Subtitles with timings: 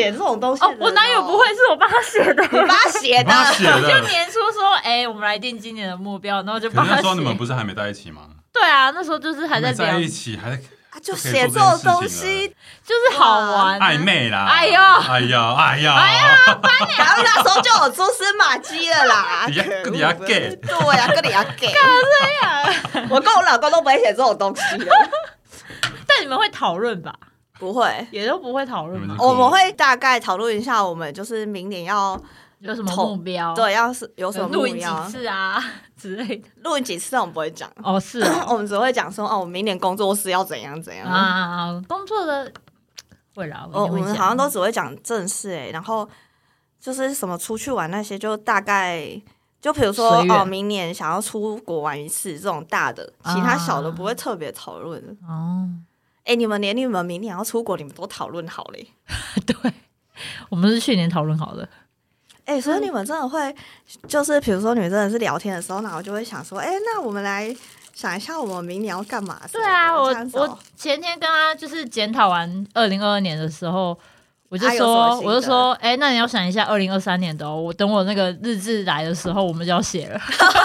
[0.00, 2.42] 写这种东西哦，我男友不会，是我帮他写的。
[2.42, 3.32] 你帮他写的。
[3.52, 4.00] 写就的。
[4.08, 8.22] 年初说，哎、我们来定今年的目标，然后就可帮他那时候你们不是还没在一起吗？
[8.52, 10.56] 对啊，那时候就是还在在一起，还在
[10.90, 12.48] 啊就写这种东西，
[12.84, 13.98] 就是好玩、啊暧。
[14.02, 14.46] 昧啦。
[14.50, 16.38] 哎呦哎呦，哎呀，哎呀，
[16.98, 19.46] 然后那时候就有蛛丝马迹了啦。
[19.84, 21.72] 跟你要 gay 对呀，跟你要 gay。
[21.72, 24.86] 这样，我跟我老公都不会写这种东西的，
[26.08, 27.14] 但你们会讨论吧？
[27.60, 28.08] 不会。
[28.10, 29.00] 也都不会讨论？
[29.18, 32.20] 我们会大概讨论一下，我们就是明年要
[32.58, 33.54] 有什么投目标？
[33.54, 35.62] 对，要是有什么录影几目标，次啊
[35.96, 36.48] 之类的。
[36.64, 41.06] 录影几次我们不会讲，哦，是哦 我们只会讲说哦，我明年工作室要怎样怎样。
[41.06, 42.50] 啊，工作的
[43.34, 46.08] 会啦，哦，我们好像都只会讲正事哎，然后
[46.80, 49.20] 就是什么出去玩那些，就大概
[49.60, 55.16] 就比如说哦，明年想要出国玩一次这种大的，其他小的不会特别讨论。
[55.26, 55.68] 哦。
[56.30, 58.86] 哎、你们连你们明年要出国，你们都讨论好嘞。
[59.44, 59.72] 对，
[60.48, 61.68] 我们是去年讨论好的。
[62.44, 63.52] 哎、所以你们真的会，
[64.06, 67.52] 就是比如说你们真的是聊天的时候，然后就会想说，哎、那我们来
[67.94, 69.40] 想一下，我们明年要干嘛？
[69.50, 73.98] 对啊，我我前天跟他就是检讨完二零二二年的时候，
[74.50, 77.54] 我就说我就说，哎、那你要想一下二零二三年的哦。
[77.54, 80.20] 我等我那个日志来的时候，我们就要写了，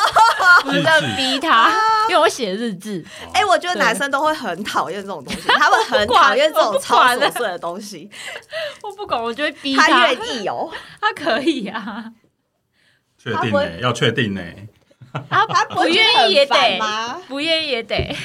[0.65, 1.71] 我就在逼他，
[2.09, 3.05] 因为我写日志。
[3.31, 8.09] 哎、我觉得男生都会很讨厌这种东西，他们很讨厌这我种超琐碎的东西。
[8.81, 12.11] 我不管，我就会逼他他，愿意哦， 他可以啊，
[13.19, 14.41] 确定呢，要确定呢。
[15.29, 16.79] 他他不愿意也得？
[17.27, 18.15] 不愿意也得。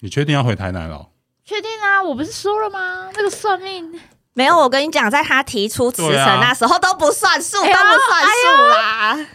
[0.00, 1.08] 你确定要回台南了？
[1.46, 3.08] 确定啊，我不是说了吗？
[3.14, 3.98] 那个算命，
[4.34, 9.26] 没有，我跟你讲，在他提出辞呈啊那时候都不算数，哎呀都不算数啦。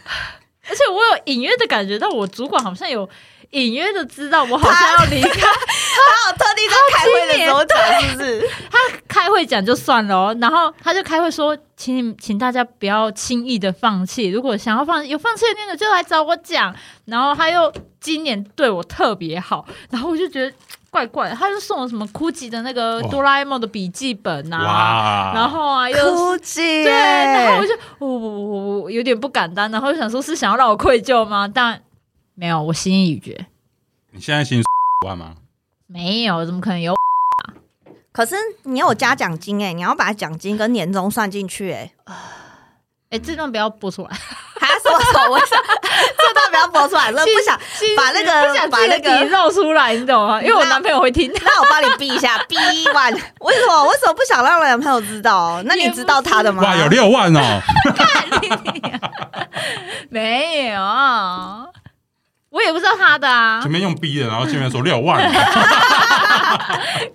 [0.70, 3.10] 而且我有隐约的感觉到，我主管好像有
[3.50, 5.42] 隐约的知道我好像要离开。
[5.42, 8.50] 他有特地在开会的时候讲，是不是？
[8.72, 8.78] 他
[9.08, 16.74] 开会讲就算了哦，然后他就开会说，请你们请大家不要轻易的放弃，如果想要放有放弃的念头就来找我讲。
[17.06, 20.56] 然后他又今年对我特别好，然后我就觉得
[20.94, 25.32] 怪怪的，他就送我什么 GUCCI 的那个哆啦 A 梦的笔记本啊，哇！
[25.34, 27.66] 然后啊又哭泣对，然后我！
[27.66, 31.48] 就我我我我有点不敢当，然后就想说是想要让我愧疚吗？
[31.52, 31.82] 但
[32.36, 33.48] 没有，我心意已决，
[34.12, 34.64] 你现在薪水
[35.04, 35.38] 五万吗？
[35.88, 36.94] 没有，怎么可能有？
[38.12, 41.92] 可是你有加奖金哎，你要把奖金跟年终算进去哎。
[43.14, 44.10] 哎，这段不要播出来，
[44.60, 45.30] 他说什么？
[45.36, 45.64] 为什么
[46.18, 47.12] 这段不要播出来？
[47.12, 47.56] 了不想
[47.96, 50.42] 把那个不想把那个自己的底露出来，你懂吗？
[50.42, 51.32] 因为我男朋友会听。
[51.46, 52.56] 那我帮你逼一下，逼
[52.94, 53.14] 完。
[53.14, 53.84] 为什么？
[53.86, 55.62] 为什么不想让男朋友知道？
[55.66, 56.64] 那你知道他的吗？
[56.64, 57.62] 哇，有六万哦！
[60.10, 60.80] 没有，
[62.54, 65.20] 我也不知道他的啊前，面用 B 的，然后前面说六万，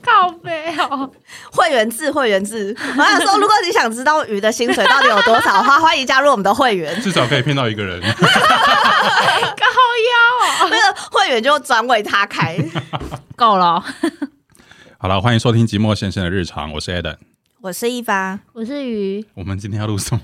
[0.02, 1.08] 靠背哦。
[1.52, 2.76] 会员制，会员制。
[2.96, 7.00] 我想说，如果你想知道鱼的薪水到底有多少的话， 欢迎加入我们的会员。
[7.00, 8.00] 至少可以骗到一个人。
[8.10, 8.16] 高腰
[10.64, 12.58] 哦，那个会员就专为他开。
[13.36, 13.84] 够了哦。
[14.98, 17.14] 好了，欢迎收听寂寞先生的日常，我是 Eden。
[17.60, 20.22] 我是一发，我是鱼，我们今天要录什么？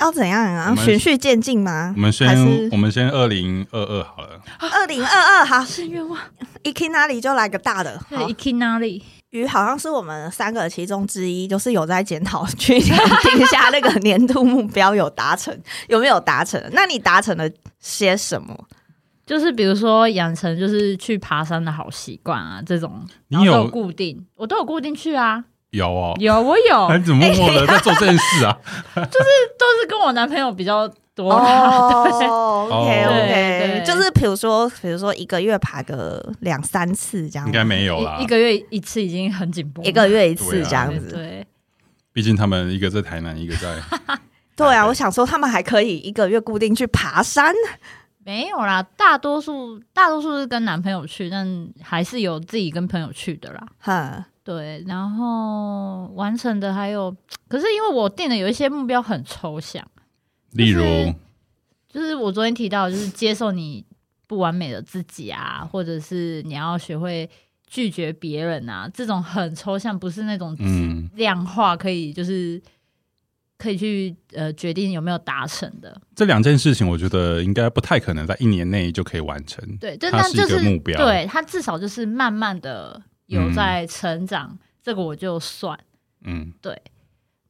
[0.00, 1.92] 要怎样啊循序渐进吗？
[1.96, 4.40] 我们先我们先二零二二好了。
[4.58, 6.18] 二零二二好，是愿望。
[6.62, 7.98] 一 k 哪里就来个大的。
[8.10, 9.02] 好对，一 k 哪里？
[9.30, 15.54] 鱼好像是我们三个其中之一，就是有在检讨去年定下那个年度目标有达成，
[15.88, 16.62] 有没有达成？
[16.72, 17.48] 那你达成了
[17.78, 18.56] 些什么？
[19.26, 28.58] 就是比如说养成就是去爬山的好习惯啊，这种你都有固定，我都有固定去啊，有哦，有我有，哎， 你怎么默默的在做这件事啊？
[28.94, 29.26] 就是
[29.58, 31.44] 都是跟我男朋友比较多啦。
[31.68, 33.84] 哦，OK 对 OK，对。
[33.84, 37.46] 就是比如说，比如说一个月爬个两三次这样。
[37.46, 38.16] 应，该没有啦。
[38.18, 41.12] 一一，个月一次已经很紧绷了，一个月一次这样子。
[41.12, 41.46] 对，
[42.12, 43.74] 毕竟他们一个在台南，一个在
[44.56, 47.54] 对啊，我想说他们还可以一个月固定去爬山。
[48.24, 53.66] 没有啦，大多数大多数是跟男朋友去，但还是有自己跟朋友去的啦。
[53.78, 57.14] 哈，对，然后完成的还有，
[57.48, 59.86] 可是因为我定的有一些目标很抽象，
[60.52, 60.82] 例如
[61.86, 63.84] 就是我昨天提到，就是接受你
[64.26, 67.28] 不完美的自己啊，或者是你要学会
[67.66, 72.58] 拒绝别人啊，这种很抽象，不是那种嗯，量化可以就是
[73.58, 76.00] 可以去呃决定有没有达成的。
[76.16, 79.76] 这两件事情，我觉得应该不太可能在一年内就可以完成。
[79.76, 85.78] 对，就它是一但就是个目标对它至少就是慢慢的有在成长，这个我就算。
[86.24, 86.76] 嗯，对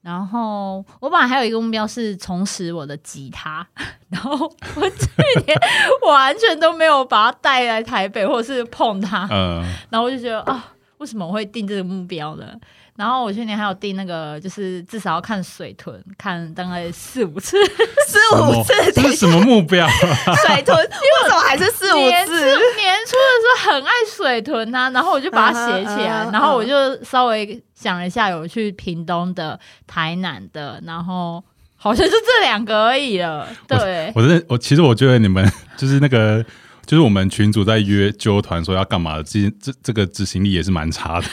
[0.02, 3.66] 然后我本来还有一个目标是重拾我的吉他，
[4.08, 4.32] 然后
[4.76, 5.08] 我去
[5.46, 5.58] 年
[6.06, 9.60] 完全都没有把它带来台北，或者是碰它，呃，
[9.90, 12.54] 然后我就觉得啊，为什么我会定这个目标呢？
[12.98, 17.56] 然后我去年还有定那个，就是至少要看水豚，看大概四五次。
[18.08, 19.86] 四五次，这是什么目标？
[19.88, 22.04] 水豚， 为什么还是四五次？
[22.04, 31.40] 年初的时候很爱水豚呐、然后我就把它写起来，然后我就稍微想了一下，有去屏东的、台南的，然后
[31.76, 33.46] 好像就这两个而已了。
[33.68, 36.44] 对，我真的，我其实我觉得你们就是那个，
[36.88, 41.26] 就是我们群主在约揪团说要干嘛的，这这这个执行力也是蛮差的。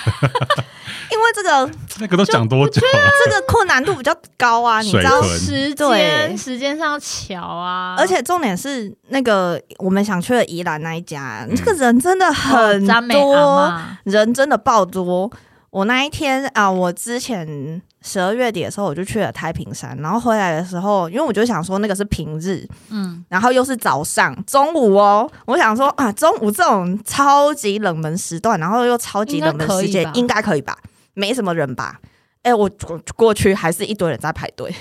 [1.09, 1.71] 因为这个
[2.01, 3.09] 那个都讲多久了？
[3.23, 15.31] 这个困难度比较高啊，你知道时间时间上要巧啊，而且重点是，那个我们想去的宜兰那一家，这个人真的很多，嬷人真的爆多。
[15.75, 30.77] 我那一天啊，我之前十二月底的时候，我就去了太平山，然后回来的时候，因为我就想说那个是平日，嗯，然后又是早上、中午哦，我想说啊，中午这种超级冷门时段，然后又超级冷门时间，应应该可以吧？
[31.13, 31.99] 没什么人吧？
[32.43, 34.73] 哎、我我过去还是一堆人在排队，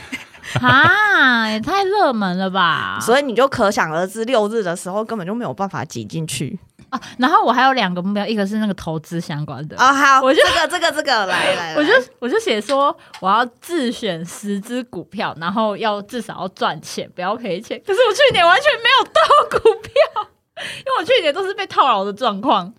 [0.61, 3.01] 啊，也太热门了吧！
[3.03, 6.57] 所以你就可想而知，六日的时候根本就没有办法挤进去
[6.95, 9.77] 啊，然后我还有两个目标，一个是那个投资相关的。
[9.77, 9.93] 哦。
[9.93, 17.81] 好，我就这个这个这个来来，来 我就我就写说我要自选十只股票，然后要至少要赚钱，不要赔钱。
[17.85, 22.73] 可是我去年完全没有到股票，因为我去年都是被套牢的状况，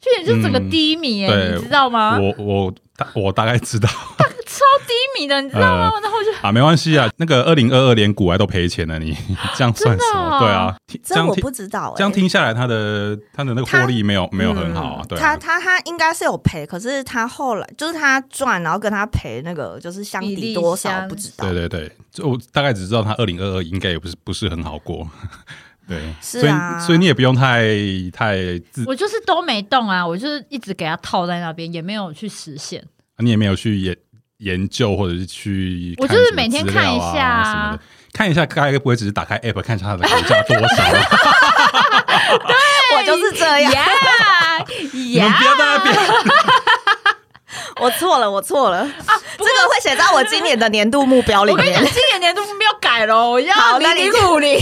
[0.00, 2.18] 去年就整个嗯低迷、你知道吗？
[2.18, 5.90] 我我大我大概知道超低迷的，你知道吗？
[6.02, 7.08] 然后就啊，没关系啊。
[7.18, 9.16] 那个二零二二年股癌都赔钱了，你
[9.56, 10.40] 这样算什么？
[10.40, 15.08] 对啊，听这样我不知道、欸，这样听下来，他的他的那个获利没有没有很好啊嗯。
[15.08, 21.44] 对啊，他他他应该是有赔，可是他后来就是他赚，然后跟他赔那个就是相抵多少不知道。
[21.44, 25.06] 对对对，就我大概只知道他二零二二应该也不是不是很好过。
[25.90, 27.64] 对，是啊所以所以你也不用太
[28.12, 28.36] 太
[28.70, 32.80] 自，我就是都没动啊，我就是一直给它套在那边，也没有去实现。
[33.18, 33.96] 你也没有去研
[34.38, 37.82] 研究或者是去我就是每天看一下啊什么的，
[38.12, 40.82] 看一下该不会只是打开 app 看一下它的股价多少
[42.38, 42.54] 啊？
[42.96, 45.94] 我就是这样， 呀你们不要在那边。
[47.80, 48.86] 我错了，我错了。
[49.38, 51.94] 这个会写在我今年的年度目标里面我跟你讲，。
[51.94, 54.58] 今年年度目标改了，我要零好那你零五零，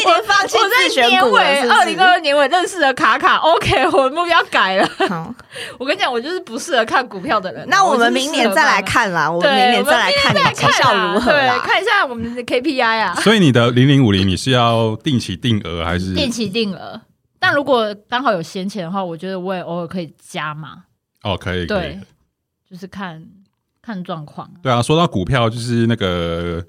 [0.00, 4.88] 已经放弃我在自选年尾股了，是是二零二二年尾认识了卡卡，OK，我的目标改了。
[5.08, 5.34] 好，
[5.78, 7.66] 我跟你讲，我就是不适合看股票的人。
[7.68, 11.30] 那我们明年再来看啦，我对，们明年再来看再绩效看啊如何。
[11.60, 16.14] 看一下我们的 KPI 啊，所以你的零零五零你是要定期定额还是？
[16.14, 17.00] 定期定额。
[17.38, 20.84] 但如果刚好有闲钱的话，我觉得我也偶尔可以加嘛，
[21.22, 22.00] 哦，可以可以对。，
[22.70, 23.22] 就是看
[23.82, 24.48] 看状况。
[24.62, 26.62] 对啊，说到股票，就是那个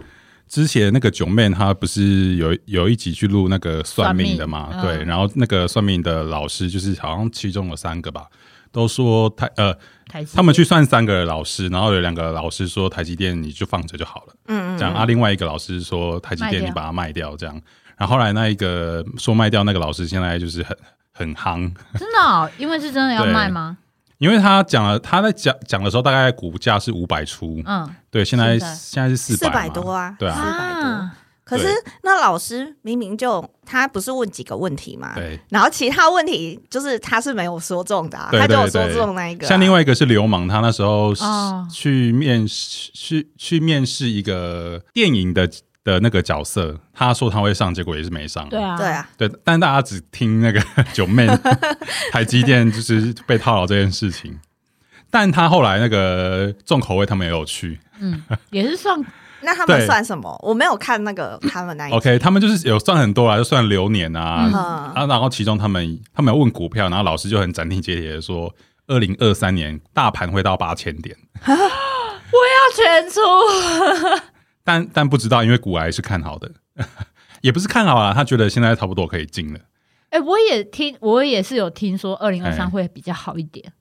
[0.52, 4.82] 之前那个九妹，她不是有有一集去录那个算命的嘛？
[4.82, 8.28] 对，然后那个算命的老师，就是好像其中有三个吧，
[8.70, 9.74] 都说台呃，
[10.10, 17.62] 台他们去算三个老师，然后有两个老师说台积电你就放着就好了，嗯这样啊，另外一个老师说台积电你把它卖掉，这样。
[17.96, 20.78] 然后后来那一个说卖掉那个老师，现在就是很
[21.14, 23.78] 很夯，真的哦、因为是真的要对卖吗？
[24.22, 30.36] 因为他讲了，他在讲讲的时候，大概股价是五百出，嗯，对，现在现在是四四百百多啊，对啊。
[30.36, 30.88] 四百多。
[30.88, 31.68] 啊，可是
[32.04, 35.40] 那老师明明就他不是问几个问题嘛，对。
[35.50, 41.12] 然后其他问题就是他是没有说中的、他就说中那一个啊、像另外一个是流氓，他那时候
[41.72, 45.50] 去面试，去去面试一个电影的
[45.84, 48.48] 的那个角色，他说他会上，结果也是没上。
[48.50, 50.62] 对啊，对，啊，对，但大家只听那个
[50.94, 51.28] 九妹
[52.12, 54.40] 台积电就是被套牢这件事情，
[55.10, 57.80] 但他后来那个重口味，他们也有去。
[58.00, 59.00] 嗯，也是算
[59.44, 60.40] 那他们对算什么？
[60.44, 61.98] 我没有看那个他们那一集。
[61.98, 64.54] OK，他们就是有算很多啦，就算流年啊，嗯。
[64.54, 64.94] 嗯。
[64.94, 68.54] 啊，然后其中他们他们有问股票，然后老师就很斩钉截铁的说，
[68.86, 71.16] 二零二三年大盘会到八千点，
[71.48, 71.62] 我要
[72.76, 73.20] 全出，
[74.64, 76.52] 但但不知道，因为股癌是看好的，
[77.42, 79.60] 也不是看好啊，他觉得现在差不多可以进了。
[80.10, 83.72] 哎、我也听，我也是有听说二零二哎三会比较好一点。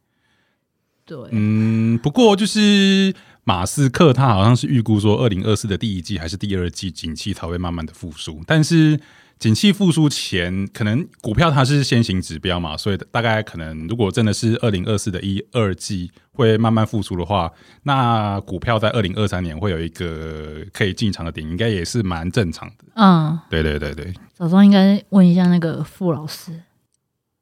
[1.04, 9.00] 对，嗯，不过就是马斯克他好像是预估说，二零二四的第一季还是第二季景气才会慢慢的复苏，但是
[9.40, 17.50] 景气复苏前，可能股票它是先行指标嘛，所以大概可能如果真的是二零二四的一二季会慢慢复苏的话，
[17.84, 22.84] 那股票在二零二三年会有一个可以进场的点，应该也是蛮正常的。
[22.96, 26.60] 嗯，对对对对，早上应该问一下那个傅老师，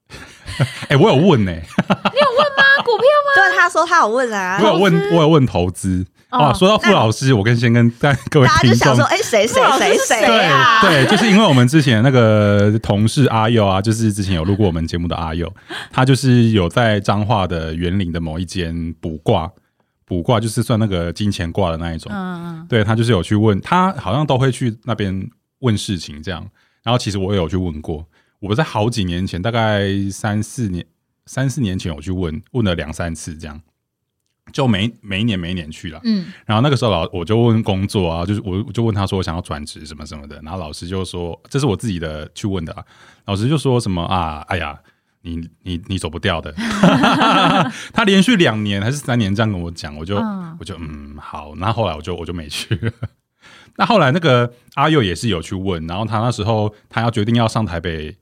[0.86, 3.34] 哎、我有问呢、 你有问吗，股票吗？
[3.34, 4.60] 对他说他有问啊。
[4.62, 10.82] 我，有问我有问投资，哦，说到傅老师，我跟先跟在各位听众大家就想说，哎，谁谁谁谁对啊？
[10.82, 15.50] 对，就是因为我们之前那个同事阿佑啊，就是之前有录过我们节目的阿佑，
[15.90, 19.50] 他就是有在彰化的园林的某一间卜卦，
[20.04, 22.12] 卜卦就是算那个金钱卦的那一种。
[22.12, 25.30] 嗯嗯对他就是有去问，他好像都会去那边
[25.60, 26.46] 问事情这样。
[26.82, 28.04] 然后其实我也有去问过，
[28.40, 30.84] 我在好几年前，大概三四年、
[31.24, 33.58] 三四年前我去问，问了两三次这样。
[34.52, 36.26] 就每每一年每一年去了，嗯。
[36.46, 42.84] 然后那个时候老我就问工作啊，就是我我就问他说我想要转职什么什么的，然后老师就说这是我自己的去问的、啊，
[43.26, 44.78] 老师就说什么啊，哎呀，
[45.22, 46.52] 你你你走不掉的，
[47.92, 50.56] 他连续两年还是三年这样跟我讲，我就、嗯。
[50.60, 52.74] 我就嗯好，那后来我就我就没去。
[52.74, 52.92] 了。
[53.76, 58.16] 那后来那个阿佑也是有去问，然后他那时候他要决定要上台北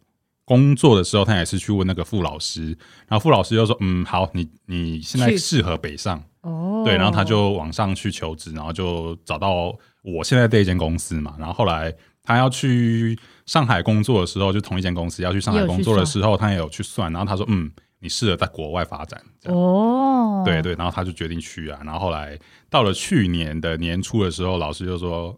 [0.47, 2.69] 工作的时候，他也是去问那个傅老师，
[3.07, 6.23] 然后傅老师就说嗯好，你你现在适合北上。
[6.41, 11.35] 哦，对，然后他就往上去求职，然后就找到我现在这一间公司嘛。
[11.37, 17.13] 然后后来他要去上海工作的时候，就同一间公司要去上海工作的时候，他也有去算。
[17.13, 21.81] 然后他说：“嗯，你适合在国外发展。”哦，对对，然后他就决定去啊。
[21.85, 22.39] 然后后来
[22.71, 25.37] 到了去年的年初的时候，老师就说：“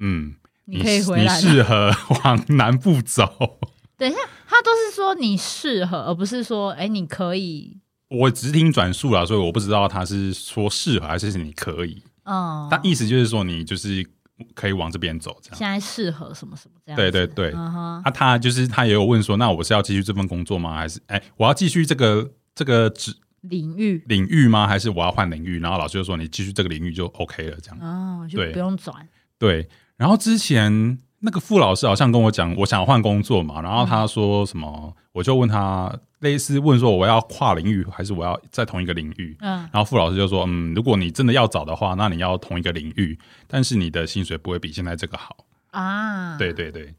[0.00, 3.60] 嗯，你你适合往南部走。”
[4.00, 7.78] 等一下，他都是说你适合，而不是说哎你可以，
[8.08, 12.02] 我只听转述了，所以我不知道他是说适合还是你可以。
[12.24, 14.06] 嗯，但意思就是说你就是
[14.54, 15.58] 可以往这边走，这样。
[15.58, 20.76] 现在适合什么什么这样，对对对，嗯，啊，他就是他也有问说，那我是要继续这份工作吗？
[20.76, 24.66] 还是哎，我要继续这个这个职领域领域吗？
[24.66, 25.60] 还是我要换领域？
[25.60, 29.06] 然后老师就说你继续这个领域就 OK 了，这样哦，就不用转，
[29.38, 29.68] 对。
[29.96, 39.36] 然后之前那个傅老师好像跟我讲，我想换工作嘛，然后他说什么，我就问他类似问说我要跨领域还是我要在同一个领域？
[39.40, 45.36] 嗯然后傅老师就说，嗯，如果你真的要找的话，那你要同一个领域，但是你的薪水不会比现在这个好。
[45.70, 46.92] 啊，对对对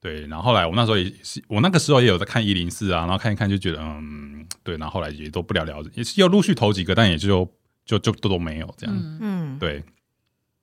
[0.00, 7.48] 对，然后后来我那时候也是，我那个时候也有在看一零四啊，然后看一看就觉得嗯，对，然后后来也都不了了之，也是又陆续投几个，但也就
[7.84, 8.94] 就就都都没有这样。
[8.96, 9.82] 嗯嗯，对，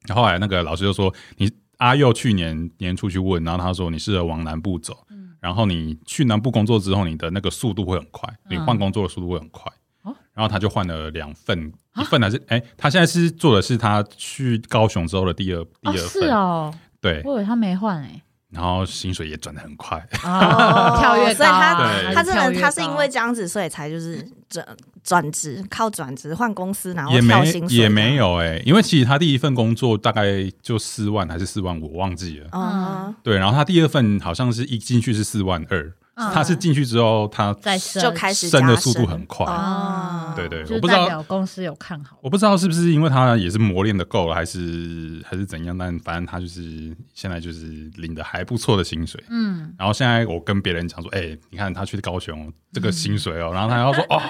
[0.06, 4.96] 然后后来那个老师就说，你阿佑去年年初去问，然后他说你适合往南部走，
[5.42, 9.70] 然后你去南部工作之后，你的那个速度会很快，你换工作的速度会很快。
[10.04, 10.16] 哦。
[10.34, 19.98] 然后他就换了两份，一份还是哎，他现在是做的是他去高雄之后的第二第哦二份，是哦，对，我以为他没换哎，然后薪水也转的很快。
[20.24, 24.66] 哦， 跳跃高所以他他真的他是因为这样子，所以才就是转
[25.04, 28.16] 转职，靠转职换公司，然后也没跳薪水，也没。
[28.16, 32.48] 有哎、因为其实他第一份工作大概就四万还是四万五，我忘记了。
[32.52, 39.46] 嗯，对，然后他第二份好像是一进去是四万二、嗯他是进去之后他再升就开始加升的速度很快。
[39.46, 49.24] 哦，对对我不知道公司有看好，我不知道是不是因为他也是磨练的够了，还是还是怎样，但反正他就是现在就是领的还不错的薪水。
[49.30, 54.22] 嗯，然后现在我跟别人讲说，哎、你看他去高雄这个薪水哦，然后他要说哦，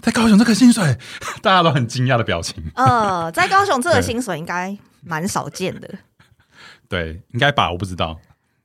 [0.00, 0.96] 在高雄这个薪水，
[1.42, 2.62] 大家都很惊讶的表情。
[2.76, 5.90] 呃，在高雄这个薪水应该蛮少见的。
[6.88, 8.20] 对，应该吧，我不知道。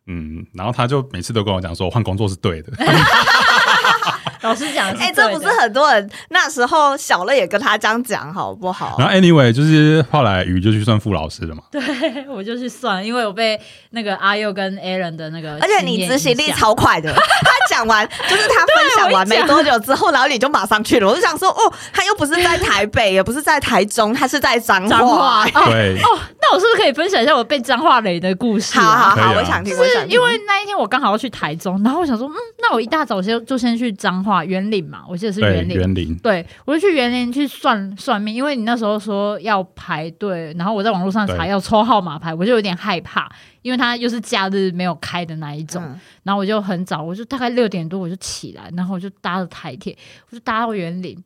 [0.07, 2.71] 嗯，然后他就每次都跟我讲说换工作是对的，
[4.41, 8.95] 老师讲哎、这不是很多人那时候小乐也跟他这样讲，好不好？
[8.99, 11.81] 然后 anyway 就是后来雨就去算傅老师了嘛，对，
[12.29, 13.59] 我就去算，因为我被
[13.91, 16.47] 那个阿佑跟 Aaron 的那个，而且你执行力。
[16.57, 17.21] 超快的，他
[17.67, 21.07] 讲完 就是他分享完没多久之后，然后你就马上去了。
[21.07, 25.61] 我就想说，哦，他又不是在台北，也不是在台中，他是在彰脏话化。
[25.61, 29.09] 哦对，哦，那我是不是可以分享一下我被彰化雷的故事、好啊？
[29.09, 35.77] 好好，我想听，就是我想因为那一天我刚好要去台中，然后我想说，嗯，那我一大早先就先去彰化园林嘛，我记得是对园林。
[35.77, 43.29] 园林，对，我就去园林去算算命，因为你那时候说要排队，然后我在网络上查要抽号码牌，我就有点害怕，
[43.67, 45.83] 因为它又是假日没有开的那一种。
[45.83, 49.97] 嗯然后我就很早，我就大概六点多我就起来，然后我就搭了台铁，
[50.29, 51.21] 我就搭到园林。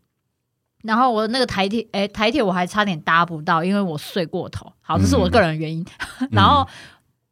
[0.84, 4.72] 然后我那个台铁，哎，台铁我还差点搭不到，因为我睡过头。
[4.82, 5.84] 好，这是我个人原因。
[6.32, 6.68] 然后，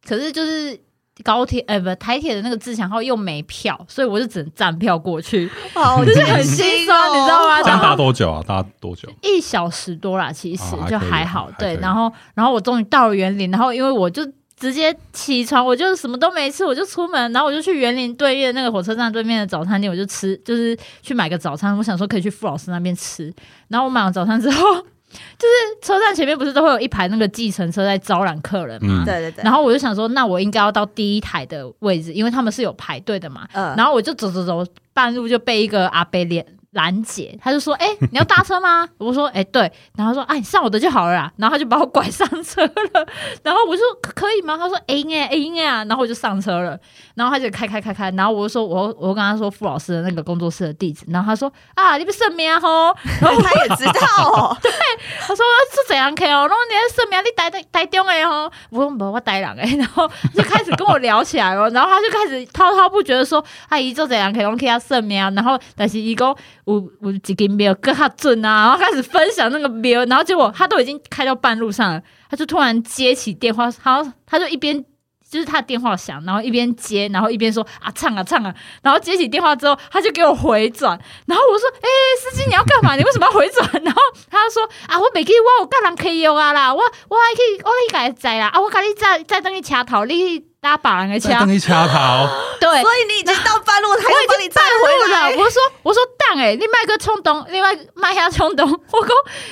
[0.03, 0.79] 可是就是
[1.23, 7.61] 高铁，哎，不，台铁的那个自强号又没票，所以我就只能站票过去，好就是很心酸，你知道吗？
[7.61, 8.43] 这样搭多久啊？
[8.47, 9.07] 搭多久？
[9.21, 11.51] 一小时多啦，其实哦还就还好。
[11.59, 14.23] 对，然后然后我终于到了园林，然后因为我就
[14.59, 21.75] 直接起床，我就什么都没吃，我就出门，然后我就去园林对面那个火车站对面的早餐店，我就吃，就是去买个早餐。
[21.77, 23.33] 我想说可以去傅老师那边吃，
[23.69, 24.75] 然后我买完早餐之后，
[25.07, 29.03] 就是车站前面不是都会有一排那个计程车在招揽客人嘛。
[29.03, 33.47] 嗯，对对对，然后我就想说，那我应该要到第一台的位置，因为他们是有排队的嘛。
[33.53, 39.61] 嗯然后我就走走走，半路就被一个阿伯连拦截，他就说：“哎、你要搭车吗？” 我说：“哎、对。”
[39.97, 43.07] 然后他说：“哎、你上我的就好了啦。”然后他就把我拐上车了。
[43.43, 46.79] 然后我就说：“可以吗？”他说：“哎哎哎呀！”然后我就上车了。
[47.19, 53.91] 然后他就开开开开，然后我就说：“我我跟他说傅老师的那个工作室的地址。”然后他说：“啊，你不圣名吼？”然 后他也知道
[54.31, 54.57] 哦，
[55.19, 66.33] 他说是怎样 K 哦，然后你在圣名你待待中的哦，我说不我待人诶，然后就开始跟我聊起来了， 然后他就开始滔滔不绝的说，阿姨做怎样 K 拢去他圣名啊，然后但是伊讲
[66.67, 74.85] 有有一间庙更较准啊，然后开始分享那个庙，然后结果他都已经开到半路上了，他就突然接起电话，他他就一边。
[75.29, 81.87] 就是他的电话响，然后一边接，然后一边说啊唱啊唱啊，然后接起电话之后，他就给我回转，然后我说：“哎、
[82.19, 82.95] 司机你要干嘛？
[82.95, 91.29] 你为什么要回转？”然后他就说：“啊，我袂记我有甲人可以用啊啦，我我还可以我去甲伊载啦，啊，我甲你再再等你车头，你去搭别人的车。
[91.29, 92.27] 等你掐头，
[92.59, 95.37] 对，所以你已经到半路，他我已又帮你载经半路回来了。。
[95.37, 98.67] 我说我说当诶，你卖个冲动，另外卖遐冲动。
[98.67, 99.09] 我讲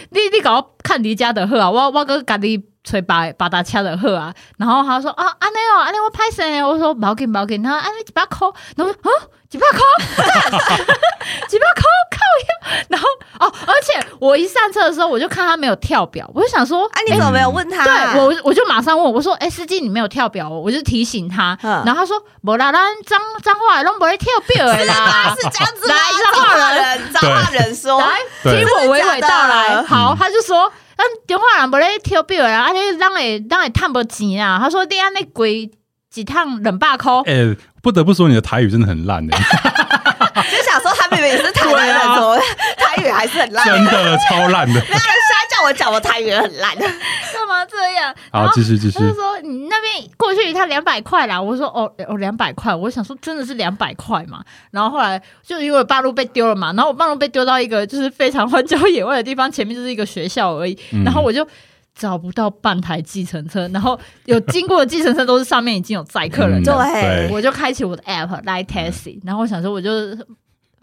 [0.09, 4.33] 你你搞我看离家的好啊，我我个家己吹八八大车的喝啊。
[4.57, 6.67] 然后他说啊，安尼哦，安尼我拍谁呢？
[6.67, 9.09] 我说不要紧不要紧，他说安尼一百块，然后啊
[9.49, 9.79] 几百块，
[11.47, 12.83] 几百块靠腰。
[12.89, 13.07] 然后
[13.39, 16.85] 哦，而且我一上车的时候，我就看他没有跳表，我就想说。
[16.87, 17.83] 啊，你怎么没有问他？
[17.85, 25.33] 对我，我就马上问我说：“哎、司机，你没有跳表哦？”我就提醒他，嗯然后他说：“无啦，啦脏脏话拢不会跳表的啦。
[25.39, 25.95] ”是这样子吗？
[25.95, 28.07] 来彰化彰化人， 脏话人说，来，
[28.43, 29.81] 对听我娓娓道来。
[29.83, 34.59] 好，他就说，咱中华人无咧跳表的啦，啊，你咱会咱会趁无钱啊。
[34.59, 35.69] 他说，你安尼贵
[36.15, 39.37] 一趟两百块，哎、不得不说你的台语真的很烂哎、
[40.51, 42.37] 就想说他明明是台湾人，啊怎么
[42.77, 43.65] 台语还是很烂？
[43.65, 44.73] 真的超烂的。
[44.73, 46.75] 没有人现在叫我讲我台语也很烂。
[46.77, 48.13] 干嘛这样？
[48.31, 49.05] 然好，后继续继续他。
[49.05, 54.43] 就说你那边过去一趟两百块啦，我说哦哦两百块，我想说真的是两百块嘛。
[54.71, 61.47] 然后后来就因为半路被丢了嘛，然后我半路被丢到一个就是非常荒郊野外的地方，前面就是一个学校而已，嗯然后我就。
[61.97, 67.29] 找不到半台计程车，然后有经过的计程车都是上面已经有载客人对。
[67.31, 69.91] 我就开启我的 app 来 taxi，然后我想说我就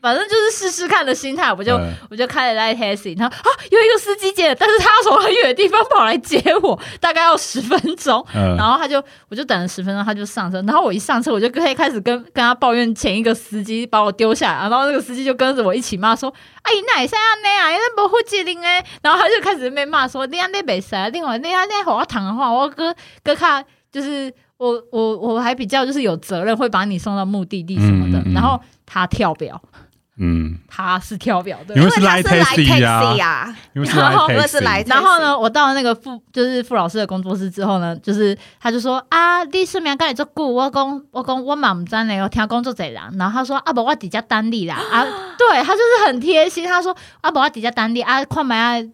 [0.04, 16.28] 反正就是试试看的心态，我就、嗯我就开了来 taxi，然后啊有一个司机接了，但是他要从很远的地方跑来接我，大概要十分钟，嗯然后他就我就等了十分钟，他就上车，然后我一上车我就可以开始跟跟他抱怨前一个司机把我丢下来，然后那个司机就跟着我一起骂说
[16.62, 28.18] ：“哎，那也是安尼啊，那不负责任哎。”然后他就开始被骂说：“你安那没使，另外你安尼给我躺的话，我哥哥看就是我我我还比较就是有责任会把你送到目的地什么的。
[28.18, 29.60] 嗯嗯嗯然后他跳表，
[30.16, 31.74] 嗯，他是跳表的。
[31.74, 31.82] 因。
[31.82, 35.36] 为是他 Line 是来 Taxi 啊，因为是然后 Line 因为是 Taxi 来，然后呢，？
[35.36, 44.76] 我到了那个傅，就是傅老师的工作室之后呢，就是他就说啊，你顺便跟你做顾，我讲我讲我嘛唔知呢，我听工作贼人，然后他说啊，不我底下单立啦。
[44.76, 45.04] 啊，
[45.36, 48.00] 对他就是很贴心，他说啊，不我底下单立。
[48.00, 48.84] 啊，快买啊。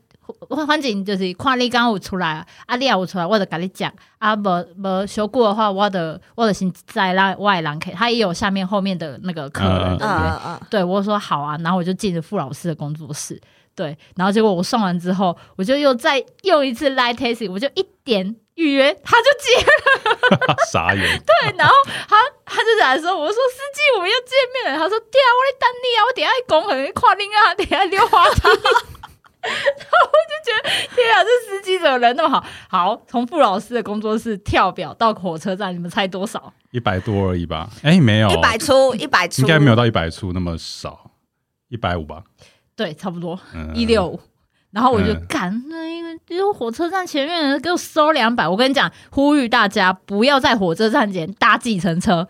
[0.49, 10.29] 反反正就是看你刚有出来，啊，你也有出来，我就跟你讲，啊，无无修过的话，我的我的先在让外人给，他也有下面后面的那个客人，嗯对不对？
[10.29, 13.40] 嗯嗯对我说好啊，然后我就进了傅老师的工作室，
[13.75, 21.75] 对，然后结果我送完之后，我就又再又一次 live tasting，我就一点预约，他就接了， 傻眼， 对，然后
[22.09, 24.73] 他他就来说，我说司机我们要见面。
[24.73, 28.40] 了，他说对啊，我在等你啊，我等一下去公园跨另啊，等一下溜滑梯。
[29.42, 32.44] 然后我就觉得，天啊，这司机怎么人那么好？
[32.68, 36.53] 好，从傅老师的工作室跳表到火车站，你们猜多少？
[36.70, 37.68] 一百多而已吧？
[37.83, 41.11] 哎，没有，一百出，一百出，应该没有到一百出那么少，
[41.68, 42.22] 一百五吧？
[42.76, 43.38] 对，差不多。
[43.55, 44.20] 嗯，一六五，
[44.70, 48.46] 然后我就嗯赶那一个，就火车站前面的人给我收两百。
[48.46, 52.29] 我跟你讲，呼吁大家不要在火车站前搭计程车。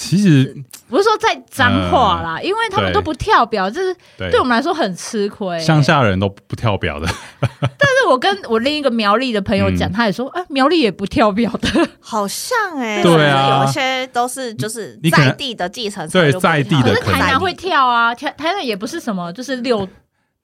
[0.00, 0.54] 其实
[0.88, 4.30] 不是说在脏话啦，因为他们都不跳表，这是对。
[4.30, 7.08] 对我们来说很吃亏、乡下人都不跳表的，
[7.42, 9.92] 但是我跟我另一个苗栗的朋友讲，嗯。
[9.92, 11.88] 他也说，啊，苗栗也不跳表的。
[11.98, 13.42] 好像哎，对啊。
[13.42, 19.84] 就是有一些都是就是在地的继承车对在地的可是台南会跳啊，台台南也不是什么，就是六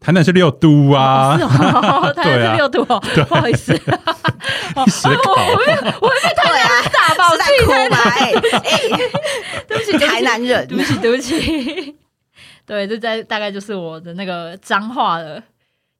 [0.00, 1.38] 台南是六都啊。
[1.38, 3.72] 是， 哦，台南是六度哦，不好意思，
[4.74, 5.14] 我会
[6.00, 6.82] 我会被台南
[7.30, 7.96] 是在哭吗？
[8.04, 11.96] 哎 哎，对不起，对不起台南人对不起，对不起。
[12.66, 15.42] 对，这在大概就是我的那个脏话的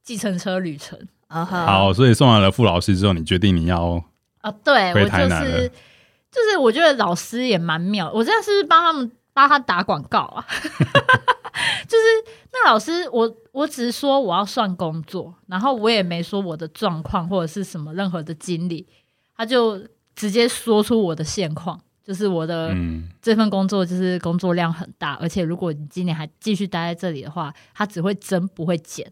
[0.03, 4.03] 计程车旅程好，所以送完了傅老师之后，你决定你要
[4.41, 4.51] 啊。
[4.63, 5.71] 对我就是
[6.31, 8.11] 就是，我觉得老师也蛮妙。
[8.13, 10.47] 我这样是不是帮他们帮他打广告啊？
[11.87, 12.05] 就是
[12.53, 18.87] 那老师，我我只是说我要算工作，然后我也没说我的状况或者是什么任何的经历，
[19.37, 19.81] 他就
[20.15, 21.81] 直接说出我的现况。
[22.05, 29.11] 就是我的嗯这份工作就是工作量很大，而且如果你今年还继续待在这里的话，他只会增不会减。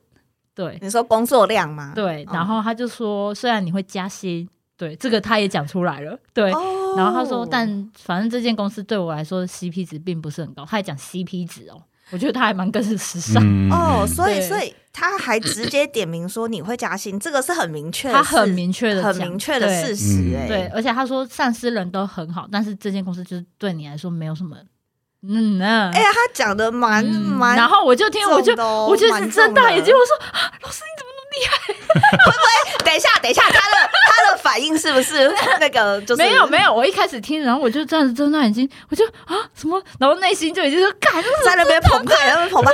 [0.55, 1.93] 对你说工作量吗？
[1.95, 6.53] 对，嗯然后他就说，虽然你会加薪，对这个他也讲出来了，对。
[6.53, 13.43] 哦然后他说，但反正这间公司对我来说 CP 值并不是很高，他还讲 CP 值哦，我觉得他还蛮跟着时尚。
[13.43, 20.37] 嗯哦，所以所以他还直接点名说你会加薪， 这个是很明确的，他很明确的很明确的事实、嗯。
[20.37, 24.57] 哎，对，而且他说上司人都很好，但是这间公司就是对你来说没有什么，
[25.27, 25.91] 嗯呢。
[25.95, 28.53] 哎呀，他讲的蛮嗯蛮，然后我就听，我就
[28.87, 31.12] 我就是睁大眼睛，我说啊老师你怎么
[32.85, 35.33] 等一下，等一下，他的他的反应是不是？
[35.61, 36.73] 那个就是没有没有？
[36.73, 39.37] 我一开始听，然后我就这样子睁大眼睛，我就啊？
[39.55, 41.13] 什么，然后内心就已经说，干
[41.45, 42.71] 在那边澎湃，在那边澎湃。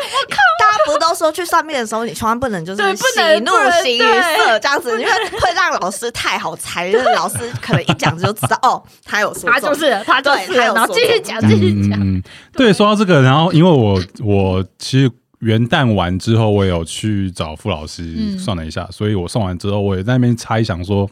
[0.60, 3.04] 大家不都说去算命的时候，你千万不能就是喜
[3.40, 3.44] 怒能。
[3.44, 18.38] 不能形于色这样子，因为会让老师太好猜，就是老师可能一讲就知道哦，他有说中他就是他就是，对他有然后继续讲继续讲，对，说到这个，然后因为我我其实元旦完之后，我有去找傅老师嗯。
[18.38, 21.08] 算了一下，所以我算完之后，我也在那边猜想说，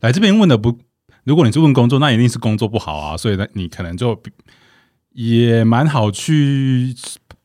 [0.00, 0.78] 来这边问的不，
[1.24, 4.30] 如果你是问工作，那一定是工作不好啊，所以呢，你可能就比
[5.12, 6.94] 也蛮好去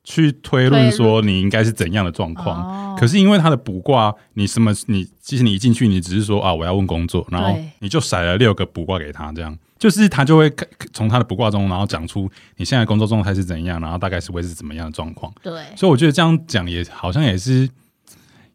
[0.03, 2.61] 去推论说你应该是怎样的状况。
[2.61, 2.95] 哦。
[2.97, 15.31] 可是因为他的卜卦，你什么你其实你一进去，你只是说啊我要问工作，然后你就甩了六个卜卦给他，这样就是他就会看从他的卜卦中，然后讲出你现在工作状态是怎样，然后大概是会是怎么样的状况。
[15.41, 15.53] 对。
[15.75, 17.69] 所以我觉得这样讲也好像也是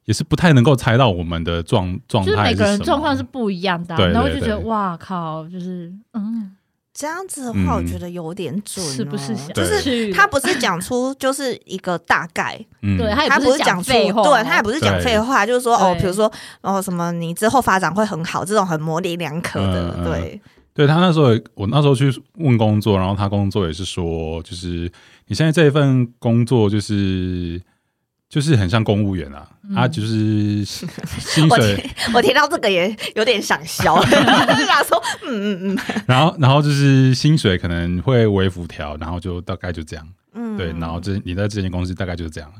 [0.07, 6.51] 也是不太能够猜到我们的状状就是每个人状况是不一样的啊、对对然后就觉得哇靠，就是嗯，
[6.93, 12.97] 这样子的话，嗯我觉得有点准、哦，是不是就是他不是讲出就是一个大概，嗯。
[12.97, 20.41] 对他也不是讲出，废话，对他也不是讲废话，就是说哦，比如说哦什么你之后发展会很好，这种很模棱两可的，对，
[20.73, 24.91] 对他那时候也，我那时候去问工作，然后他工作也是说，就是
[25.27, 27.61] 你现在这一份工作就是
[28.29, 42.57] 就是很像公务员啊，嗯他就是 薪水，听我听到这个也有点想笑， 就想说嗯嗯然后然后就是薪水可能会微幅调，然后就大概就这样，嗯，对，然后这你在这间公司大概就是这样了。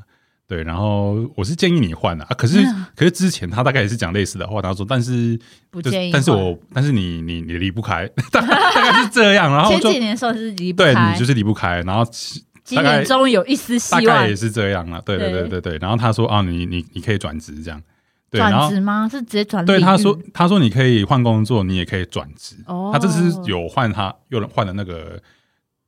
[0.51, 2.85] 对，然后我是建议你换的啊，可是、嗯。
[2.93, 15.49] 可是之前他大概也是讲类似的话，他说，但是不建议但是我但是你你你离不开， 大大概是这样，然后前几年算是离不开对，你就是离不开，然后其今年终于有一丝希望大概也，是这样了，对对对对。
[15.49, 15.77] 对对。
[15.77, 17.81] 然后他说啊，你你你可以转职这样，
[18.29, 19.07] 转职吗？
[19.09, 25.17] 是直接转对他说他说你可以换工作，你也可以转职，哦，他这次有换他有人换的那个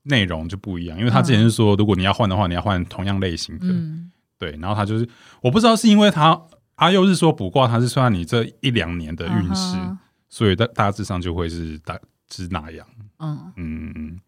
[0.04, 4.10] 内容就不一样，因为他之前是说如果你要换的话，你要换同样类型的，嗯
[4.44, 5.08] 对，然后他就是
[5.42, 6.38] 我不知道是因为他
[6.76, 9.78] 阿佑是说卜卦，他是算你这一两年的运势，
[10.28, 11.98] 所以大大致上就会是大
[12.30, 12.86] 是那样。
[13.20, 14.20] 嗯嗯，嗯，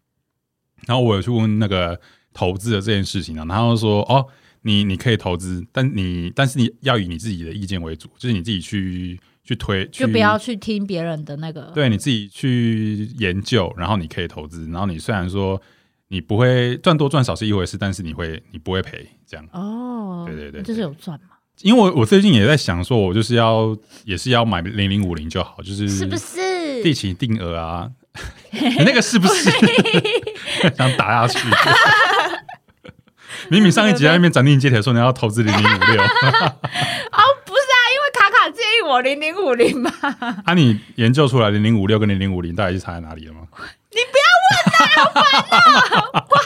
[0.86, 2.00] 然后我有去问那个
[2.32, 4.26] 投资的这件事情啊，然后就说哦，
[4.62, 15.60] 你你可以投资，但你但是你要以你自己的意见为主，就是你自己去去推，去就不要去听别人的那个，对你自己去研究，然后你可以投资，然后你虽然说
[16.08, 19.46] 你不会赚多赚少是一回事，但是你会你不会赔这样。
[19.52, 26.82] 哦，对对对就是有赚嘛，因为我我最近也在想说，我就是要也是要买零零五零就好，就是是不是？
[26.82, 27.90] 定期定额啊，
[28.52, 29.50] 你 那个是不是
[30.76, 31.48] 想打下去？
[33.48, 36.06] 明明上一集在那边斩钉截铁说你要投资零零五六，哦，
[37.44, 39.90] 不是啊，因为卡卡建议我零零五零嘛，
[40.44, 43.40] 啊，你研究出来零零五六跟零零五零到底是差在哪里了吗？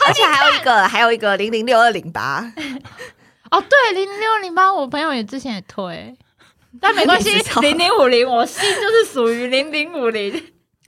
[0.06, 2.40] 而且还有一个还有一个零零六二零八，
[3.50, 6.16] 哦，对，零零六零八，我朋友也之前也推，
[6.80, 10.42] 但没关系 零零五零，我心就是属于零零五零。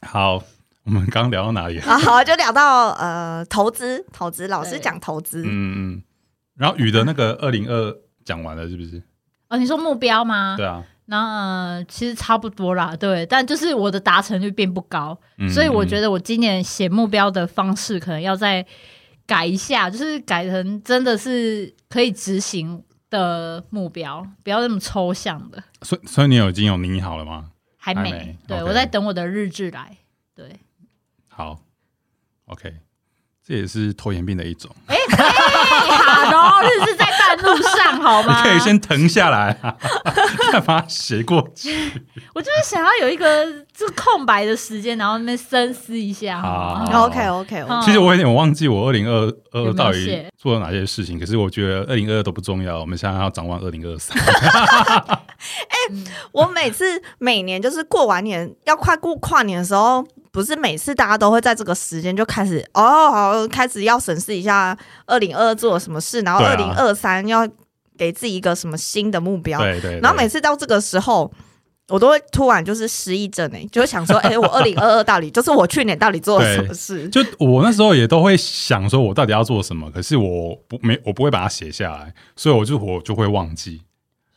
[0.06, 0.42] 好，
[0.84, 1.78] 我们刚聊到哪里？
[1.78, 1.86] 了？
[1.86, 6.02] 啊，好，就聊到呃投资，投资老师讲投资，嗯嗯，
[6.56, 9.02] 然后雨的那个二零二讲完了是不是？
[9.48, 10.54] 哦，你说目标吗？
[10.56, 18.64] 对啊，那、呃、其实差不多啦，对，但就是我的达成率并不高，嗯所以我觉得得我今年写目标的方式可能要再
[19.26, 25.62] 改一下，就是改成真的是可以执行的目标，不要那么抽象的。
[25.82, 27.50] 所以所以你有已经有拟好了吗？
[27.76, 29.98] 还没，还没对我在等我的日志来。
[30.34, 30.60] 对，
[31.28, 31.60] 好
[32.46, 32.74] OK，
[33.46, 38.42] 这也是拖延病的一种，哎、好的，日志在半路上，好吗你吗？
[38.46, 39.74] 可以先停下来啊，
[40.52, 41.70] 再把它写过去。
[42.34, 43.44] 我就是想要有一个
[43.76, 46.40] 这空白的时间，然后那边深思一下。
[46.40, 54.16] 好吗好 OK OK 好 OK，其实我有点忘记我二零二二到底做了哪些事情，可是我觉得二零二二都不重要，我们现在要展望二零二三。
[54.22, 55.76] 哎
[56.30, 67.46] 我每次每年就是过完年要快过跨年的时候，不是每次大家都会在这个时间就开始哦，好开始要审视一下二零二二做了什么事，然后二零二三要
[67.98, 69.60] 给自己一个什么新的目标。
[69.60, 71.30] 对对，然后每次到这个时候，
[71.88, 77.06] 我都会突然就是失忆症哎、就会想说， 哎、我二零二二到底就是我去年到底做了什么事？
[77.10, 83.82] 就我那时候也都会想说，我到底要做什么，可是我不没我不会把它写下来，所以我就我就会忘记。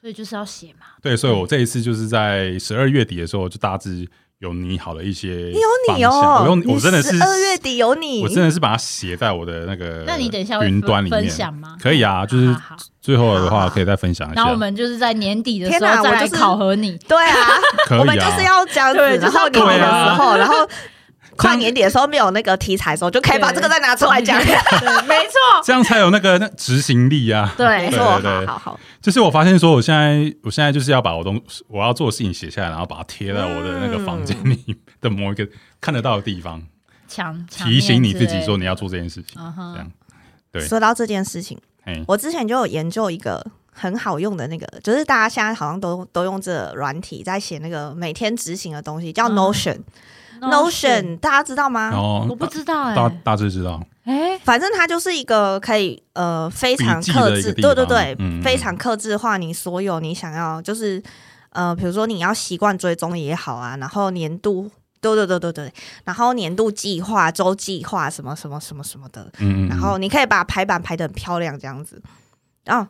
[0.01, 0.85] 所以就是要写嘛。
[1.01, 4.07] 对，所以我这一次就是在十二月底的时候，就大致
[4.39, 5.59] 有你好的一些有
[5.95, 11.77] 你哦，我用我真的是二月底有你，我真的是把它写在我的那个那你等一下会云端里面分享吗？
[11.81, 12.53] 可以啊，就是
[12.99, 14.35] 最后的话可以再分享一下。
[14.35, 16.97] 然后我们就是在年底的时候再来考核你。
[17.07, 17.37] 对啊，
[17.91, 20.67] 我们就是要这样子，对就是要然后年底的时候，然后
[21.37, 24.39] 跨年底的时候没有那个题材的时候，就可以把这个再拿出来讲。
[24.43, 24.55] 对，
[25.07, 27.53] 没错， 这样才有那个那执行力啊。
[27.57, 27.67] 对。
[27.67, 35.47] 没错，对对好好好，就是我发现说，我现在我现在就是要把我东我要做的事情写下来，然后把它贴在我的那个房间里的某一个
[35.81, 36.61] 看得到的地方，
[37.07, 39.35] 强强提醒你自己说你要做这件事情。
[39.35, 39.91] 这样。
[40.51, 40.61] 对。
[40.65, 49.35] 说到这件事情，哎，我之前就有研究一个很好用的那个，就是大家现在好像都都用这软体在写那个每天执行的东西，叫嗯
[50.41, 51.17] Notion。
[51.19, 51.89] 大家知道吗？
[51.91, 61.01] 然后我不知道哎、大大致知道，哎、反正它就是一个可以呃非常笔记的克制，个地对对方对，非常克制化你所有你想要，就是
[61.49, 64.69] 呃，比如说你要习惯追踪也好啊，然后年度，
[65.01, 72.01] 对对对对对，然后年度计划、周计划什么什么什么什么的，嗯嗯，然后你可以把排版排的很漂亮这样子，
[72.63, 72.87] 然后。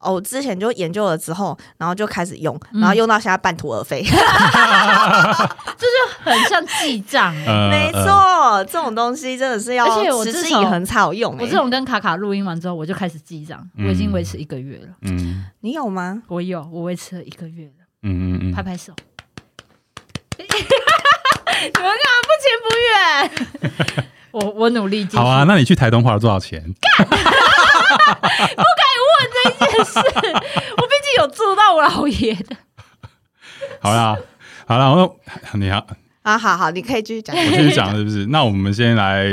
[0.00, 4.02] 哦，我之前就研究了之后，然后就开始用，嗯然后用到现在半途而废。
[4.06, 7.34] 这就很像记账
[7.70, 11.42] 没，呃错，这种东西真的是要而且我持之以恒才有用、欸。
[11.42, 14.88] 我这种跟卡卡录音完之后，我就开始记账，嗯我已经维持一个月了。
[15.02, 16.22] 嗯 你有吗？
[16.28, 18.92] 我有，我维持了一个月了，嗯嗯嗯，拍拍手。
[20.38, 21.90] 你们干嘛
[22.22, 24.08] 不情不愿？
[24.30, 25.06] 我我努力。
[25.12, 26.62] 好啊，那你去台东花了多少钱？
[29.78, 32.56] 我毕竟有做到我老爷的。
[33.80, 34.16] 好啦，
[34.66, 35.18] 好啦，然后
[35.54, 35.86] 你好，
[36.22, 37.36] 啊，好好，你可以继续讲。
[37.36, 38.26] 我继续讲是不是？
[38.30, 39.26] 那我们先来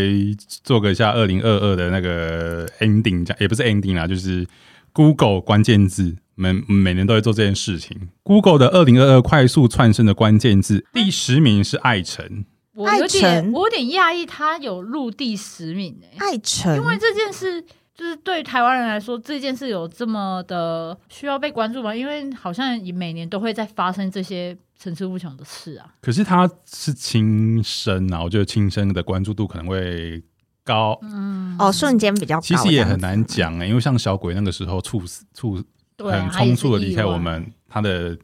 [0.63, 4.47] 做个一下二零二二的那个 ending，讲也不是 ending 啦，就是
[4.93, 8.10] Google 关键字，我们每年都会做这件事情。
[8.23, 17.63] Google 的二零二二快速窜升的关键字，第十名是爱城，我有爱点，晨我有点讶异，他有入第十名哎、爱晨，因为这件事
[17.95, 21.95] 就是对台湾人来说，这件事有这么的需要被关注吗？
[21.95, 25.93] 因为好像每年都会在发生这些层出不穷的事啊。
[26.01, 30.21] 可是他是亲生啊，我觉得亲生的关注度可能会
[30.65, 32.99] 高，嗯，哦，瞬间比较高，其实也很。
[32.99, 35.63] 难讲哎、因为像小鬼那个时候猝死猝
[35.99, 37.17] 很匆促的离开我。
[37.17, 38.17] 们，他的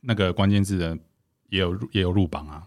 [0.00, 0.98] 那个关键字的
[1.50, 2.64] 也有也有入榜啊。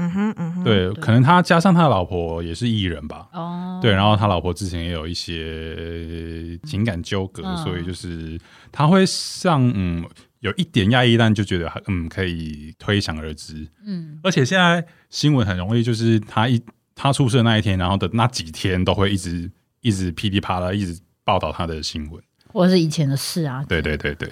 [0.00, 3.28] 嗯哼嗯哼，对，对可能他加上他的老婆也是艺人吧。
[3.32, 8.40] 哦，对，然后他老婆之前也有一些情感纠葛，嗯所以就是
[8.72, 10.04] 他会上嗯
[10.40, 13.68] 有一点压抑，但就觉得嗯可以推想而知。
[13.84, 16.60] 嗯，而且现在新闻很容易就是他一
[16.94, 19.50] 他出事的那一天，然后的那几天都会一直
[19.82, 22.22] 一直噼里啪啦一直报道他的新闻。
[22.52, 23.64] 或者是以前的事啊。
[23.68, 24.28] 对对对对。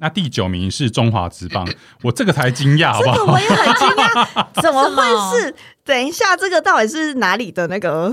[0.00, 1.66] 那第九名是中华职棒，
[2.02, 3.16] 我这个才惊讶，好不好？
[3.16, 5.54] 这个我也很惊讶， 怎么会是？
[5.84, 8.12] 等一下，这个到底是哪里的那个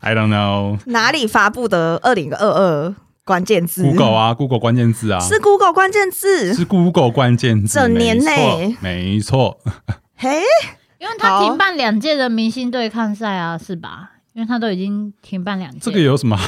[0.00, 0.78] I don't know。
[0.86, 9.60] 哪里发布的二零二二关键字 Google 啊，Google 关键字啊，是 Google 关键字，是 Google 关键字，整年内没错，没错。
[10.16, 10.42] 嘿，
[10.98, 14.12] 因为他停办两届的明星对抗赛啊，是吧？
[14.32, 15.78] 因为他都已经停办两届。
[15.80, 16.38] 这个有什么？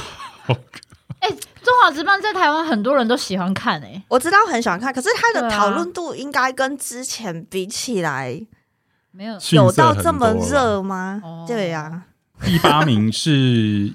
[1.31, 8.41] 中华职棒在台湾很多人都喜欢看哎、欸我知道很喜欢看，可是它的讨论度应该跟之前比起来
[9.13, 11.45] 没有有到这么热吗哦？
[11.47, 12.03] 对呀，
[12.45, 13.31] 第八名是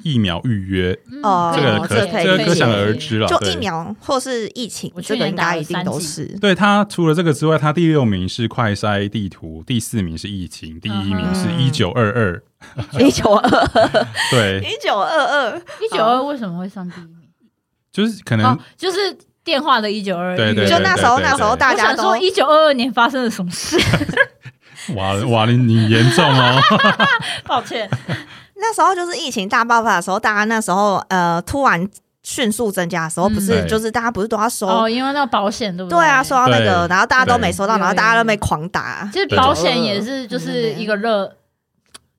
[0.03, 3.27] 疫苗预约， 哦这个哦可这个这可想而知了。
[3.27, 6.25] 就疫苗或是疫情这个应该一定都是。
[6.39, 12.43] 对它除了这个之外，它第六名是快筛地图，第四名是疫情，第一名是嗯一九二二。
[12.99, 13.67] 一九二
[14.31, 17.16] 对，一九二二，一九二为什么会上第一名？
[17.97, 18.97] 就是可能哦，就是
[19.43, 20.35] 电话的一九二。
[20.35, 23.75] 对对对就那时候那时候大家都说，一九二二年发生了什么事？
[24.95, 26.61] 哇哇，你你严重哦。
[27.45, 27.89] 抱歉，
[28.55, 31.85] 那时候就是疫情大爆发的时候，大家那时候呃突然
[32.23, 34.67] 迅速增加的时候，嗯不是对就是大家不是都要收？
[34.67, 39.09] 哦，因为那个保险对不对对啊，收到那个，然后大家都没收到，然后大家都没狂打。
[39.11, 41.29] 其实保险也是就是一个热，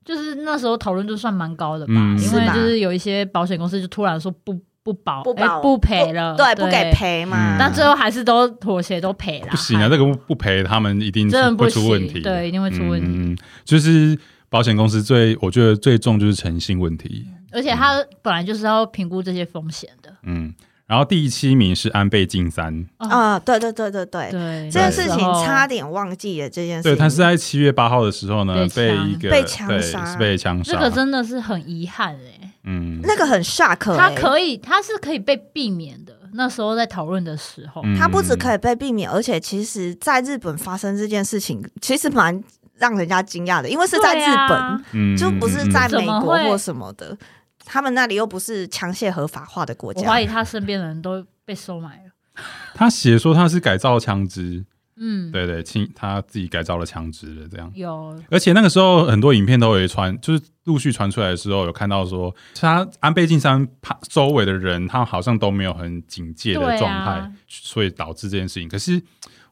[0.05, 6.91] 就是那时候讨论度算蛮高的吧，嗯因为就是有一些保险公司就突然说不不保不不赔了，对，不给。
[6.91, 7.57] 赔嘛嗯。
[7.59, 9.47] 但最后还是都妥协，都赔了。
[9.51, 12.21] 不行啊，这个不不赔，他们一定真的出问题。
[12.21, 13.07] 对，一定会出问题。
[13.07, 14.17] 嗯，就是
[14.49, 17.27] 保险公司最我觉得最重就是诚信问题。
[17.51, 20.13] 而且他本来就是要评估这些风险的。
[20.23, 20.53] 嗯，
[20.85, 26.95] 然后第七名是安倍晋三，啊、对对对对对，对，这件事情差点忘记了这件事对。
[26.95, 36.13] 他是在七月八号的时候呢被被一个被枪杀是被枪杀，这个真的是很遗憾哎、嗯，那个很 shock，、他欸、可以，他是可以被避免的。
[36.33, 37.97] 那时候在讨论的时候，嗯。
[37.97, 42.43] 他不止可以被避免，而且其实在日本发生这件事情，其实蛮
[42.75, 47.17] 让人家惊讶的，因为是在日本，就不是在美国或什么的，
[47.65, 50.01] 他们那里又不是枪械合法化的国家。
[50.01, 50.21] 我怀。
[50.21, 52.43] 疑他身边的人都被收买了。
[52.75, 54.63] 他写说他是改造枪支，
[55.01, 57.71] 嗯，对对，亲他自己改造了枪支的这样。
[57.73, 68.67] 有而且那个时候很多影片都有传，就是陆续传出来的时候，有看到说，他安倍晋三他周围的人，他好像都没有很警戒的状态，所以导致这件事情。
[68.67, 69.01] 可是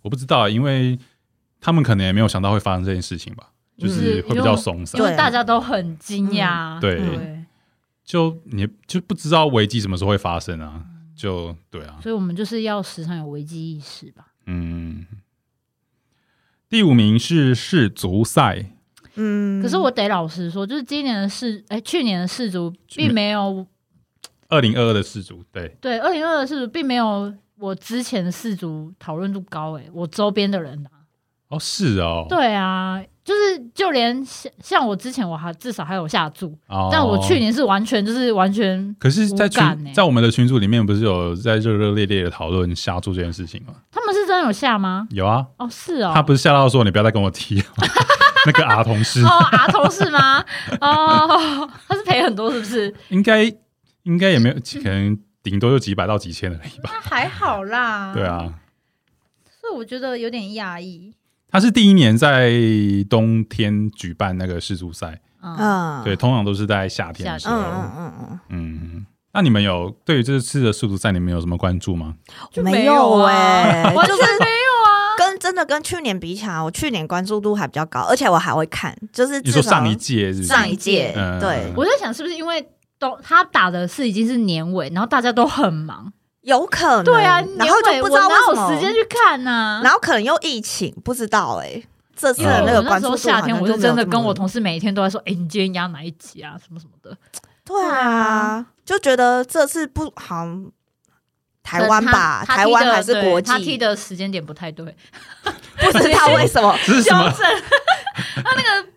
[0.01, 0.99] 我不知道，因为
[1.61, 5.05] 他们可能也没有想到会发生这件事情吧，就是会比较松散因。
[5.05, 6.77] 为对大家都很惊讶。
[6.81, 7.45] 对对，
[8.03, 10.83] 就你就不知道危机什么时候会发生啊？
[11.15, 14.27] 就对啊，所以我们就是要时常有危机意识吧。
[14.45, 15.05] 嗯。
[16.69, 18.65] 第五名是世足赛，
[19.15, 23.65] 嗯，可是我得老实说，就是今年的世，哎，去年的世足并没有
[24.49, 29.77] 二零二二的世足，对，对二零二二的世足并没有我之前的世足讨论度高。
[29.77, 31.07] 哎，我周边的人啊，
[31.47, 39.61] 哦，是哦，对啊，就是就连像像我之前我还至少还有下注，哦，但我去年是完全就是完全可是，在群
[39.93, 43.73] 在我们的群组里面，不是有在热热烈烈的讨论下注这件事情吗？
[43.91, 45.05] 他们是真的有下吗？
[45.11, 47.61] 有啊，哦，是哦，他不是吓到说你不要再跟我提
[48.45, 50.39] 那个 R 同事，哦，阿同事吗？
[50.79, 52.95] 哦，他是赔很多是不是？
[53.09, 53.43] 应该
[54.03, 56.91] 应该也没有，可能顶多就几百到几千而已吧。
[56.93, 58.13] 那还好啦。
[58.13, 58.53] 对，啊，
[59.59, 61.13] 所以我觉得有点讶异。
[61.49, 62.51] 他是第一年在
[63.09, 67.55] 冬天举办那个世足赛，嗯，嗯，对，通常都是在夏天的时候。
[67.55, 72.15] 嗯嗯嗯那你们有对于这次的世足赛，你们有什么关注吗？
[72.51, 75.15] 就没有啊哎、 完全就是没有啊。
[75.17, 80.47] 跟真的跟去年比起来，我去年关注度还比较高，而且我还会看，就是你说上一届是是？
[80.47, 82.65] 上一届嗯对，我在想是不是因为
[82.97, 86.11] 都他打的是已经是年尾，然后大家都很忙。
[86.47, 89.81] 有可能对啊，然后就不知道哪为什么有时间去看呢？
[89.83, 91.83] 然后可能又疫情，不知道哎、
[92.15, 96.55] 这次的那个我那时关注度候夏天，我就真的跟我同同事每一天都在说：“哎，你今天压哪一集啊？
[96.57, 97.17] 什么什么的。
[97.65, 100.71] 对啊，就觉得这次不好像
[101.61, 104.85] 台湾吧，台湾还是国际他踢，的时间点不太对，
[105.79, 106.73] 不知道为什么。
[106.85, 107.37] 这是什么纠？
[107.39, 107.61] 正
[108.41, 108.89] 他那个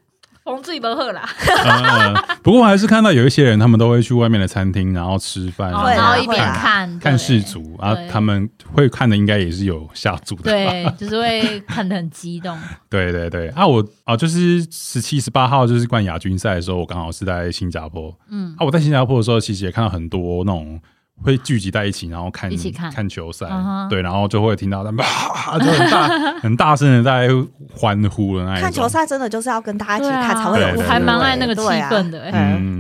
[0.43, 10.51] 冯最不喝啦，嗯，嗯 不过我还是看到有一些人，他们都会去外面的餐厅，然后吃饭，然后一边看看世对足啊，他们会看的应该也是有下注的吧？
[10.51, 12.59] 对，就是会看的很激动。
[12.89, 18.65] 对对对啊，我啊就是十七、十八号就是冠亚军赛的时候，我刚好是在新加坡嗯啊。
[18.65, 20.81] 我在新加坡的时候，其实也看到很多那种
[21.23, 23.09] 会聚集在一起，然后看一起看。
[23.09, 23.47] 球赛。
[23.89, 26.09] 对，然后就会听到他们啊，就很大
[26.41, 27.29] 很大声的在
[27.73, 28.63] 欢呼的那一种。
[28.63, 32.31] 看球赛真的就是要跟大家一起看才会有还蛮对爱那个气氛的，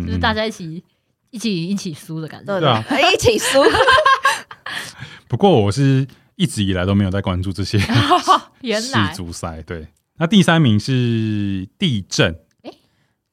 [0.06, 0.82] 就是大家一起
[1.30, 2.46] 一起一起输的感觉。
[2.46, 2.84] 对对啊。
[2.88, 3.62] 对，一起输。
[5.28, 7.86] 不过我是一直以来都没有在关注这些世
[8.62, 9.12] 原来。
[9.12, 9.62] 足赛。
[9.62, 9.86] 对，
[10.18, 12.32] 那第三名是地震。
[12.32, 12.36] 诶，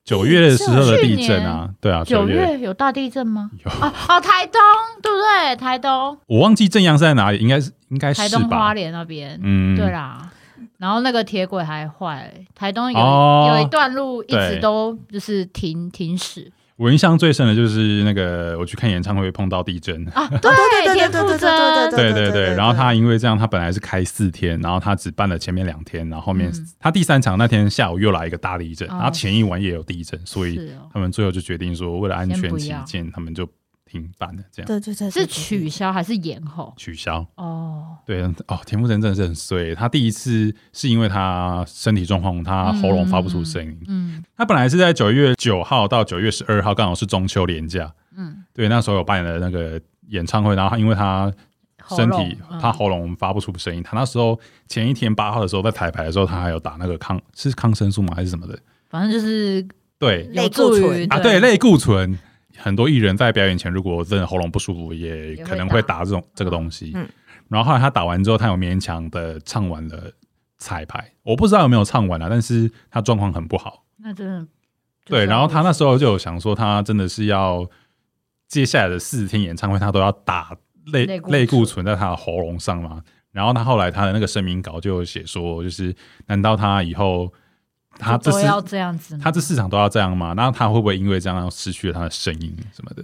[0.08, 3.52] 九月的时候的地震啊，对啊，九月月有大地震吗？
[3.66, 4.62] 有，哦哦，台东
[5.04, 5.56] 对不对？
[5.58, 8.74] 台东我忘记正阳是在哪里，应该是应该是台东花吧？
[8.74, 10.32] 莲那边，嗯，对啦。
[10.78, 20.08] 然后那个铁轨还坏，台东有哦有一段路一直都就是停停驶我印象最深的就是那个我去看演唱会碰到地震。
[20.10, 33.50] 啊，对对对对对对对对对对，对然后他因为这样，他本来是开四天，然后他只办了前面两天，然后后面嗯他第三场那天下午又来一个大地震，哦然后前一晚也有地震，所以他们最后就决定说，为了安全起见，他们就
[33.88, 36.74] 停办了，这样对对对，是取消还是延后？
[36.78, 37.26] 取消。
[37.36, 43.80] 哦，对哦，田馥甄真的是很衰，他第一次是因为他身体状况，他喉咙发不出声音。
[43.88, 51.32] 嗯他本来是在九月九号到九月十二号，刚好是中秋连假，嗯，对，那时候有办了那个演唱会，然后他因为他
[51.90, 58.60] 身喉体他喉咙发不出声音，他那时候前一天八号的时候在彩排的时候，他还有打那个抗是抗生素吗还是什么的？
[58.90, 59.66] 反正就是
[60.00, 62.18] 对有类固醇啊，对，类固醇。
[62.58, 66.92] 很多艺人在表演前，如果真的喉咙不舒服，也可能会打这种这个东西。
[66.96, 67.08] 嗯
[67.50, 70.12] 然后后来他打完之后，他有勉强的唱完了
[70.58, 73.86] 彩排，我不知道有没有唱完啊，但是他状况很不好。
[74.00, 74.46] 那真的
[75.06, 77.66] 对，然后他那时候候就有想说，他真的是要
[78.50, 80.58] 接下来的四天演唱会，他都要打
[80.92, 83.02] 类类固醇类固醇在他的喉咙上嘛。
[83.32, 85.96] 然后他后来他的那个声明稿就有写说，就是
[86.26, 87.32] 难道他以后
[88.00, 90.34] 他这是都要这样子，他这市场都要这样吗？
[90.36, 93.04] 那他会不会因为这样失去了他的声音什么的？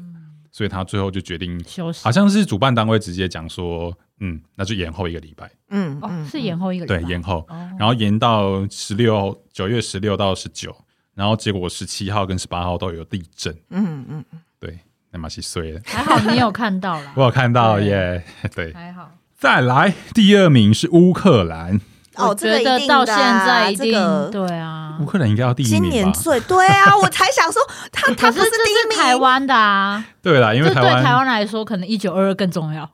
[0.51, 2.03] 所以他最后就决定，休息。
[2.03, 6.99] 好像是主办单位直接讲说，嗯，那就延后一个礼拜，哦，嗯哦，是延后一个礼拜？
[6.99, 10.75] 对，延后，哦，然后延到十六九月十六到十九，
[11.15, 14.77] 然后结果十七号跟十八号都有地震，嗯嗯嗯，对，
[15.09, 15.81] 那么是衰了。
[15.85, 18.23] 还好你有看到啦， 我有看到耶，
[18.55, 19.09] 对，还好。
[19.35, 21.81] 再来第二名是乌克兰，
[22.15, 25.95] 哦，我这个到一定的现在啊一定这个对啊乌，克兰应该要第一今名吧？
[25.95, 27.61] 年最对啊，我才想说
[27.91, 32.89] 他他不可是这第一名，是台湾的啊，对啦，因为台湾台湾来说，可能一九二二更重要，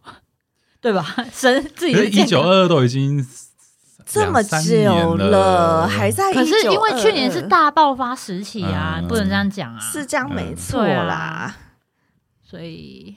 [0.82, 1.16] 对吧？
[1.34, 3.26] 神自己一九，二二都已经
[4.06, 11.58] 这么久了，还在可是因为去年是大爆发时期啊，嗯不能这样讲啊，是这样没嗯错对啦啊。
[12.50, 13.16] 所以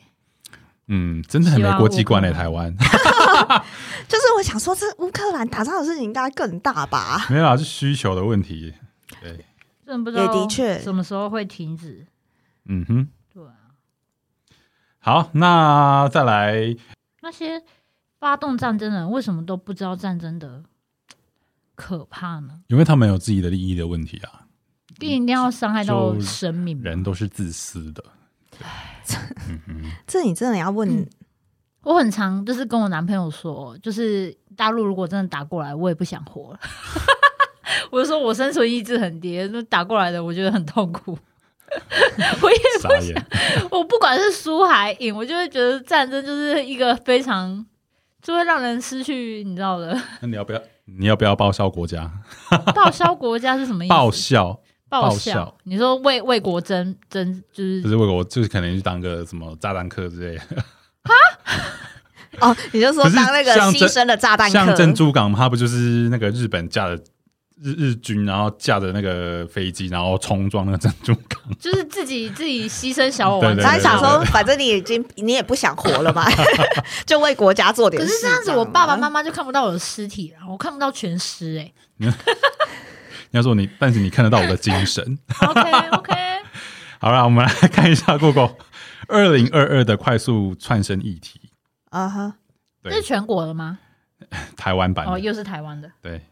[0.88, 2.74] 嗯，真的很没国际观嘞，台湾
[4.08, 7.26] 就是我想说，这乌克兰打仗的事情应该更大吧？
[7.30, 8.72] 没有啊，是需求的问题。
[9.20, 9.44] 对，
[9.86, 12.06] 真的不知道也的确什么时候会停止。
[12.64, 13.54] 嗯哼，对啊，
[14.98, 16.76] 好，那再来，
[17.22, 17.62] 那些
[18.18, 20.62] 发动战争的人为什么都不知道战争的
[21.74, 22.60] 可怕呢？
[22.68, 24.46] 因为他们有自己的利益的问题啊，
[25.00, 28.04] 一定要伤害到生命，人都是自私的。
[29.48, 31.08] 嗯哼，这你真的要问嗯
[31.82, 36.60] 我很常就是跟我男朋友说，就是大陆如果真的打过来，我也不想活了。
[37.90, 41.18] 我就说我生存意志很低，那打过来的我觉得很痛苦。
[42.42, 43.24] 我也不想。
[43.70, 47.64] 我不管是输还赢，我就会觉得战争就是一个非常
[48.20, 50.60] 就会让人失去你知道的那你要不要？
[50.84, 52.10] 你要不要报效国家？
[52.74, 53.90] 报销国家是什么意思？
[53.90, 60.62] 报效报报效你说为为国争争就是不是为国，就是可能去当个什么炸弹客之类的，
[62.40, 66.94] 哦，你就说当那个牺牲的炸弹像客，珍珠港，它不就是那个日本架的
[67.62, 71.40] 日日军，然后架着那个飞机，然后冲撞那个珍珠港。
[71.60, 76.26] 就是自己自己牺牲小我他还想说，反正你已经你也不想活了嘛，
[77.06, 78.08] 就为国家做点事。
[78.08, 82.08] 可是这样子，我爸爸妈妈妈就看不到我的尸体了，我看不到全尸哎、你
[83.32, 85.18] 要说你，但是你看得到我的精神。
[85.40, 85.60] OK
[85.92, 86.12] OK，
[86.98, 88.56] 好了，我们来看一下 Google
[89.06, 91.40] 二零二二的快速串升议题，
[91.92, 92.34] 啊哈，
[92.82, 93.78] 这是全国的吗？
[94.56, 95.12] 台湾版的。
[95.12, 95.90] 哦，又是台湾的。
[96.00, 96.22] 对，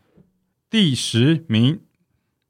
[0.71, 1.79] 第十名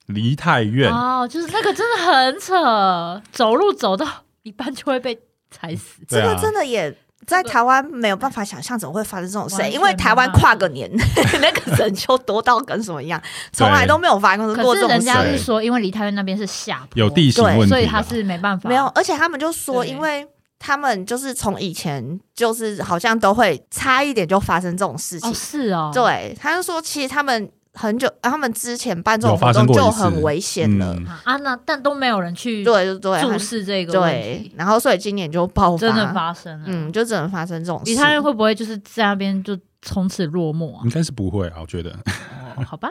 [0.07, 4.07] 梨泰院，哦，就是那个真的很扯，走路走到
[4.45, 5.19] 一半就会被
[5.51, 6.05] 踩死。
[6.09, 6.29] 对啊。
[6.29, 6.97] 这个真的也
[7.27, 10.89] 在台湾没有办法想象怎么会发生这种事完，全因为台湾跨个年
[11.43, 13.21] 那个人就多到跟什么一样，
[13.53, 15.05] 从来都没有发生过可是人这种事。
[15.07, 18.69] 家是说，因为梨泰院那边是下坡，有地形问题啊，所以他是没办法。
[18.69, 19.91] 没有，而且他们就说，对。
[19.91, 20.25] 因为
[20.61, 36.65] 他们就是从以前就是好像都会差一点就发生这种事情哦，，是哦，，对，他就说其实他们很久，他们之前办这有种活动就很危险了，嗯啊，那但都没有人去对对对，注很视这个，，对然后所以今年就爆发，真的发生了。
[36.67, 37.87] 嗯，就只能发生这种事。
[37.87, 40.91] 其他人会不会就是在那边就从此落寞啊应？
[40.91, 41.91] 该是不会啊，我觉得。
[41.91, 42.91] 哦好吧，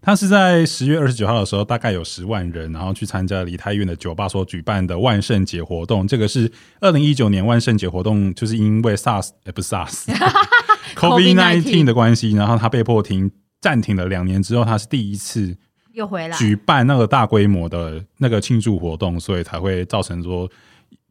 [0.00, 6.06] 他是在十月二十九号的时候，大概有十万人，然后去参加梨泰院的酒吧所举办的万圣节活动。
[6.06, 13.30] 这个是二零一九年万圣节活动，就是因为 SARS，呃，不是 SARS，COVID nineteen 的关系，然后他被迫停
[13.60, 15.56] 暂停了两年之后，他是第一次
[15.92, 16.36] 又回来。
[16.36, 20.50] 举办那个大规模的那个庆祝活动，所以才会造成说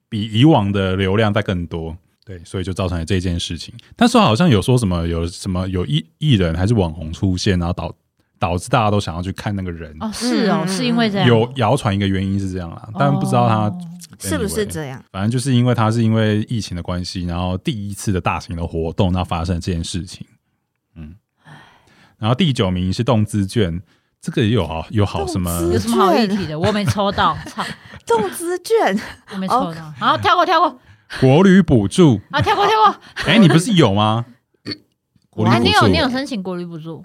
[0.09, 1.95] 比以往的流量再更多。
[2.25, 3.73] 对，所以就造成了这件事情。
[3.97, 7.93] 但是好像有说什么有什么有艺艺人还是网红出现，然后导
[8.43, 9.95] 导致大家都想要去看那个人。
[10.01, 11.25] 哦，是哦，嗯是因为这样。
[11.25, 13.77] 有谣传一个原因是这样啦，但不知道他、哦
[14.19, 15.01] 是不是这样？
[15.11, 20.27] 反正就是因为他是因为疫情的关系，然后第一次的大型的活动，然后发生了这件事情。
[20.95, 21.15] 嗯，
[22.19, 23.81] 然后第九名是动资券，
[24.21, 26.59] 这个也有好有好什么有什么好议题的？
[26.59, 27.65] 我没抽到，操，
[28.05, 28.97] 动资券
[29.31, 29.93] 我没抽到。
[29.97, 30.79] 好，跳过，跳过，
[31.19, 32.21] 国旅补助？
[32.29, 32.95] 啊，跳过，跳过。
[33.25, 34.25] 哎、你不是有吗？
[35.29, 37.03] 国旅啊，补助你有你有申请国旅补助？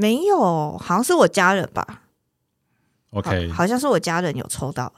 [0.00, 2.02] 没有，好像是我家人吧
[3.10, 4.92] ？OK，好好像是我家人有抽到。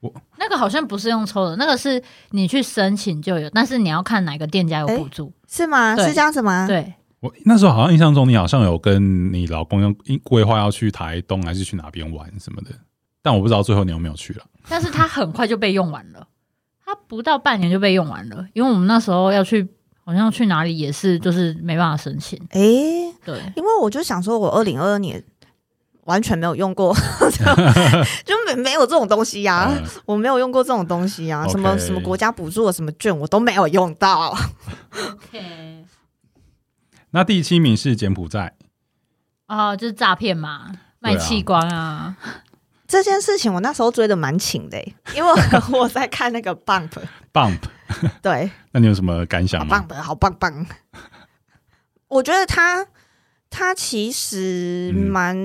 [0.00, 5.30] 我那个好像不是用抽的，那个是你去申请就有，但是你要看哪个店家有补助。
[5.46, 5.94] 是吗？
[5.94, 12.70] 是这样子吗？，对，我那时候好像印象中，你好像有跟你老公要规划要去台东还是去哪边玩什么的，
[13.20, 14.44] 但我不知道最后你有没有去了。
[14.68, 16.26] 但是他很快就被用完了，
[16.82, 19.68] 他不到半年就被用完了，因为我们那时候要去，
[20.04, 22.38] 好像去哪里也是，就是没办法申请。
[22.50, 25.22] 诶，对，因为我就想说，我二零二二年
[26.04, 26.94] 完全没有用过，
[28.24, 29.84] 就没没有这种东西呀、嗯。
[30.06, 34.36] 我没有用过这种东西呀、什么什么国家补助的什么券，我都没有用到。
[34.92, 35.84] OK，
[37.10, 38.54] 那第七名是柬埔寨，
[39.46, 40.72] 哦，就是诈骗嘛。
[41.02, 42.14] 卖器官啊，
[42.86, 45.36] 这件事情我那时候追的蛮勤的欸，因为我
[45.80, 47.58] 我在看那个 Bump，bump，
[48.22, 49.78] 对，那你有什么感想好吗？
[49.78, 50.66] 棒的，好棒棒。
[52.08, 52.86] 我觉得他
[53.48, 55.36] 他其实嗯蛮、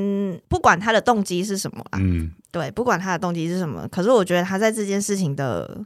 [0.48, 5.80] 不管他的动机是什么啊，嗯对，不管他的动机是什么，可是我觉得他在这件事情的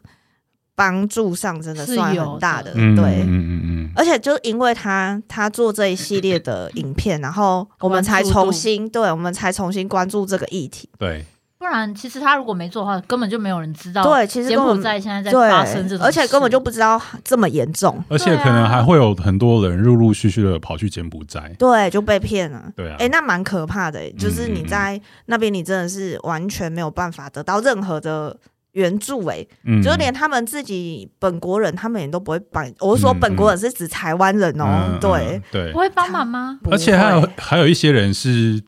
[0.75, 3.03] 帮助上真的是算有很大的，的嗯，对。
[3.23, 10.87] 嗯嗯嗯而且就是因为他他做这一系列的影片，然后我们才重新对我们才重新关注这个议题。
[10.97, 11.25] 对，
[11.59, 14.01] 不然其实他如果没做的话，根本就没有人知道。
[14.01, 21.53] 对，其实柬埔寨现在在发生这，种事，而且根本就不知道这么严重，而且可能还会有很多人陆陆续续的跑去柬埔寨。
[21.59, 22.63] 对，就被骗了。
[22.77, 28.33] 对啊，哎、那蛮可怕的、欸，就是你在那边，你真的是完全没有办法得到任何的
[28.71, 32.65] 援助、欸，嗯就是连他们自己本国人，他们也都不会帮。
[32.79, 36.57] 我是说嗯本国人是指台湾人哦、嗯对嗯，对不，会帮忙吗？
[36.71, 38.63] 而且还有还有一些人是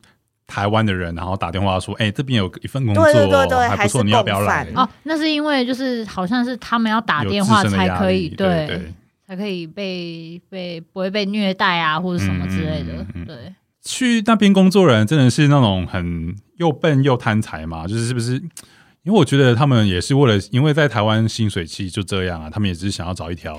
[0.52, 8.92] 台湾的人，然后打电话说：“哎、这边有一份工作，对对对对还不错，你要不要来？”哦，那是因为就是好像是他们要打电话才可以，力对对。
[9.26, 13.36] 才可以被被不会被虐待啊，或者什么之类的嗯嗯嗯嗯，对。
[13.82, 17.86] 去那边工作人真的是那种很又笨又贪财嘛？
[17.86, 18.34] 就是是不是？
[19.04, 23.58] 因为我觉得他们也是为了，因为在台湾薪水期就这样啊，他们也只是想要找一条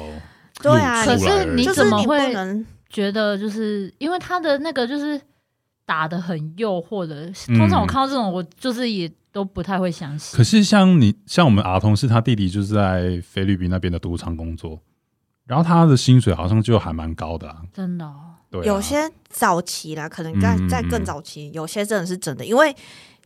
[0.62, 5.20] 对啊可是你怎么会能觉得就是因为他的那个就是
[5.86, 7.58] 打的很诱惑的，嗯。
[7.58, 10.38] 通常我看到这种，我就是也都不太会相信。
[10.38, 14.80] 可是像你像我们阿同事，他弟弟就是在菲律宾那边的赌场工作，
[15.46, 18.16] 然后他的薪水好像就还蛮高的、啊，真的、哦，
[18.50, 22.76] 对啊、有些早期啦，可能在在更嗯早期，有些真的是真的，因为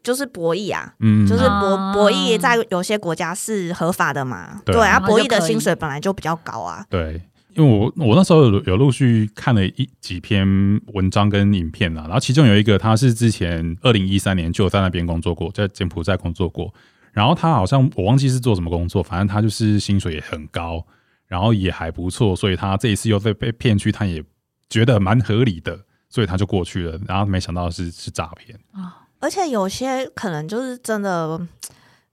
[0.02, 1.94] 就是博弈啊，嗯，就是博啊。
[1.94, 7.22] 博弈在有些国家是合法的嘛，对对啊，然后博弈的薪水本来就比较高啊，对，
[7.58, 10.48] 因为我我那时候有有陆续看了一几篇
[10.94, 16.72] 文章跟影片啦，然后其中有一个他是之前二零一三年就有在那边工作过，在柬埔寨工作过，
[17.12, 20.86] 然后他好像我忘记是做什么工作，反正他就是薪水也很高，
[21.26, 24.24] 然后也还不错，所以他这一次又被被骗去，他也
[24.70, 25.80] 觉得蛮合理的，
[26.10, 28.56] 所以他就过去了，然后没想到是是诈骗。
[28.72, 31.42] 啊，而且有些可能就是真的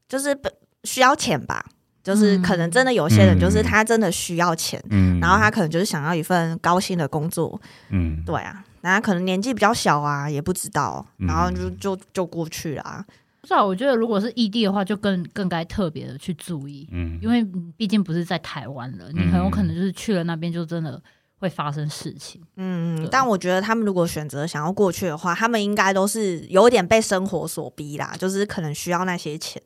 [0.09, 0.51] 就是本
[0.85, 1.67] 需要钱吧，
[2.05, 13.05] 就是可能真的有些人就是他真的需要钱，嗯，然后他可能就是想要一份高薪的工作，嗯对啊，然后可能年纪比较小啊，也不知道，嗯然后就就就过去了啊。
[13.41, 17.43] 不知道，我觉得如果是异地的话，就更更该特别的去注意，嗯，因为
[17.77, 20.99] 毕竟不是在台湾了，你很有可能就是去了那边就真的
[21.39, 22.41] 会发生事情。
[22.57, 29.63] 嗯，但我觉得他们如果选择想要过去的话，他们应该都是有点被生活所逼啦，就是可能需要那些钱。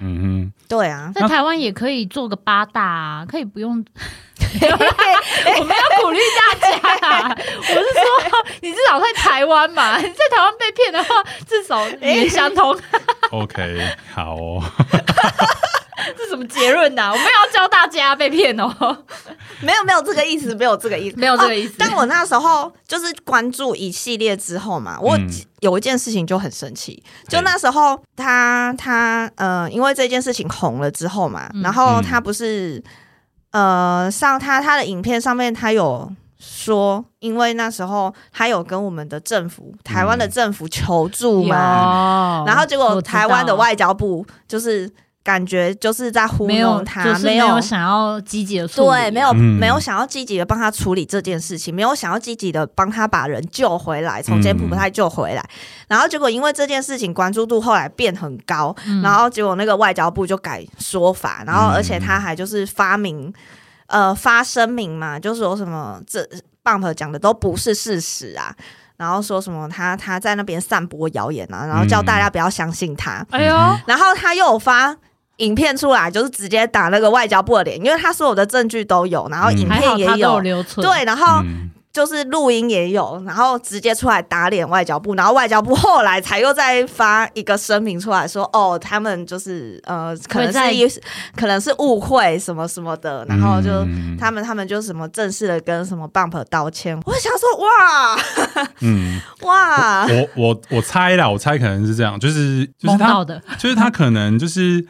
[0.00, 3.84] 嗯对啊，在台湾也可以做个八大啊，可以不用。
[4.60, 7.08] 我们要鼓励大家。
[7.08, 11.14] 啊，我是说，你至少在台湾嘛， 你在台湾被骗的话，
[11.46, 12.72] 至少语言相通。
[12.74, 13.80] 哼，OK，
[14.14, 14.62] 好哦，
[16.18, 18.66] 这什么结论呐、我们要教大家被骗哦，
[19.62, 21.72] 没有没有这个意思，没有这个意思，没有这个意思。
[21.72, 25.28] 哦但我那时候就是关注一系列之后嘛，我嗯
[25.60, 31.62] 有一件事情就很生气，就那时候他他呃，因为这件事情红了之后嘛，嗯。
[31.62, 32.82] 然后他不是
[33.52, 36.10] 呃上他他的影片上面他有。
[36.46, 42.46] 说，因为那时候他有跟我们的政府、台湾的政府求助嘛，有。
[42.46, 44.90] 然后结果台湾的外交部就是
[45.24, 49.58] 感觉就是在糊没有弄他，就是没有想要积极的处理，对，没有、嗯。
[49.58, 55.42] 没有想要积极的帮他处理这件事情，没有想要积极的帮他把人救回来，从柬埔寨救回来。
[55.88, 59.00] 然后结果因为这件事情关注度后来变很高，嗯。
[59.00, 63.32] 然后结果那个外交部就改说法，然后嗯而且他还就是发明
[63.86, 66.28] 呃发声明嘛，就说什么这
[66.62, 68.54] Bump 讲的都不是事实啊。
[68.96, 73.26] 然后说什么他他在那边散播谣言啊，然后叫大家不要相信他。
[73.30, 73.54] 哎呦，
[73.86, 74.94] 然后他又有发
[75.38, 81.70] 影片出来，就是直接打那个外交部的脸，因为他所有的证据都有，然后影片也有，留存，对，然后嗯。
[81.94, 90.88] 就是录音也有，然后直接出来打脸外交部，然后外交部后来才又再发一个声明出来说，哦，他们就是呃，可能在是一
[91.36, 93.70] 可能是误会什么什么的，然后就。
[93.84, 94.16] 嗯。
[94.18, 98.18] 他们他们就什么正式的跟什么 Bump 道歉，我想说哇！
[98.80, 104.84] 嗯， 哇，我我我猜啦，我猜可能是这样，就是就是他的，就是他可能就是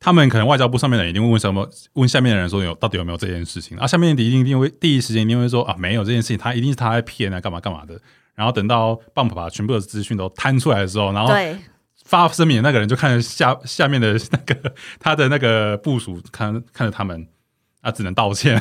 [0.00, 8.00] 他们可能外交部上面的人一定会问什么，问下面的人说有到底有没有这件事情，啊，下面的一定一定会第一时间一定会说啊没有这件事情，他一定是他在骗啊，干嘛干嘛的。
[8.34, 11.58] 然后等到 Bump 把全部的资讯都摊出来的时候，然后对，
[12.06, 17.26] 发声明的那个人就看着下下面的那个他的那个部署，看看着他们
[17.82, 18.58] 啊，只能道歉。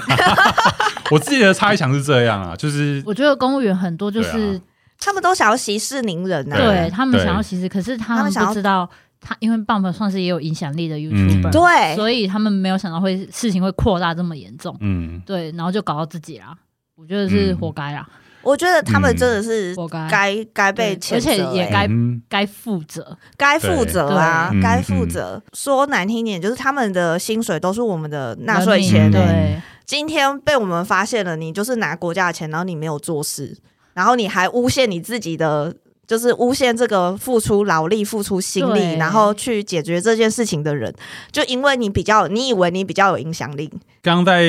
[1.10, 4.62] 我自己的猜想是这样啊，就是我觉得公务员很多就是啊
[5.00, 6.60] 他们都想要息事宁人呐、啊。
[6.60, 8.90] 对他们想要息事，可是他们不知道，
[9.22, 11.96] 他因为 Bump 算是也有影响力的 YouTuber，、对。
[11.96, 16.56] 所以他们没有想到会事情会扩大这么严重，嗯，对，然后就搞到自己啦。
[16.96, 17.58] 我觉得是嗯。
[17.58, 18.08] 活该啦，
[18.42, 21.70] 我觉得他们真的是活该，该该被谴责、而且也欸。
[21.72, 22.22] 该嗯。
[22.30, 23.18] 该负责。
[23.36, 25.42] 该负责啊，该嗯负责。
[25.54, 29.12] 说难听点，就是他们的薪水都是我们的纳税钱。
[29.12, 33.58] 对，今天被我们发现了，你就是拿国家的钱，然后你没有做事，
[33.94, 35.76] 然后你还诬陷你自己的。
[36.10, 40.92] 就是诬陷这个付出劳力、付出心力，然后去解决这件事情的人，
[41.32, 43.70] 就因为你比较，你以为你比较有影响力，
[44.02, 44.44] 刚刚在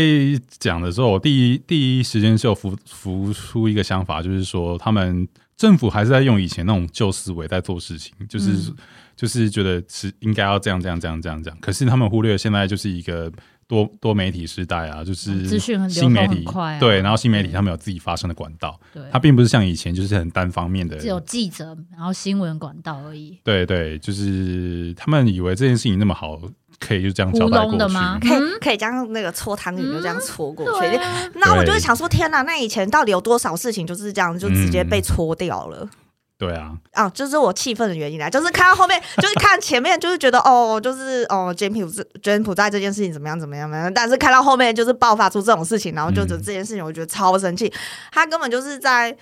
[0.59, 8.77] 讲的时候，我第一第一时间是有浮浮出一个想法，就是说他们政府还是在用以前那种旧思维在做事情，就是、嗯。
[9.21, 13.31] 就是觉得是应该要这样这样这样这样这样，可是他们忽略现在就是一个
[13.71, 23.39] 多多媒体时代啊，就是资讯很新媒体通很快、啊，对，然后新媒体他们有自己发声的管道，对，它并不是像以前就是很单方面的只有记者，然后新闻管道而已。
[23.45, 26.37] 对对，就是他们以为这件事情那么好，
[26.81, 27.71] 可以就这样交糊代过去。
[27.71, 28.19] 弄的吗？
[28.21, 30.99] 可以、嗯可以将那个搓汤圆就这样搓过去。
[31.37, 35.89] 那我就会想说，天哪，那以前到底有多少事情就是这样就直接被搓掉了？
[36.41, 47.71] 对啊，啊，就是我气愤的原因啦，就是看到后面，就是看前面，就是觉得哦，就是哦，柬埔寨柬埔寨这件事情怎么样怎么样怎么样，但是看到后面就是爆发出这种事情，然后就觉得嗯这件事情，我觉得超生气，
[48.11, 49.15] 他根本就是在。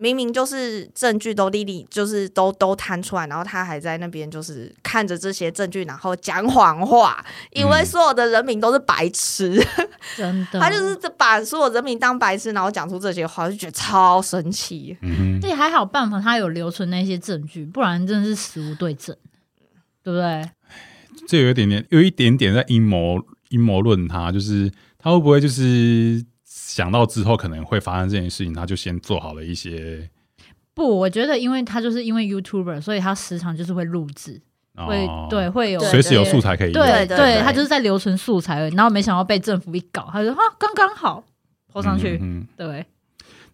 [0.00, 9.60] 明明就是证据都历历，就是都都摊出来，然后他还在那边就是看着这些证据，然后讲谎话，以为嗯所有的人民都是白痴，
[10.16, 14.96] 真的，他就是把所有人民当白痴，然后讲出这些话，就觉得超生气。
[15.02, 19.16] 嗯哼，对，还好办法，他有留存那些证据，不然真的是死无对证，
[20.04, 20.48] 对不对？
[21.26, 26.24] 这有一点点，有一点点在阴谋阴谋论他，就是他会不会就是
[26.68, 30.06] 想到之后可能会发生这件事情，他就先做好了一些，
[30.74, 34.38] 不，我觉得，因为他就是因为 YouTuber，所以他时常就是会录制，
[34.76, 36.84] 会、哦对会有随时有素材可以用。
[36.84, 41.24] 对对对他就是在留存素材而已，然后没想到被政府一搞，他就啊刚刚好
[41.72, 42.86] 抛上去，嗯嗯对，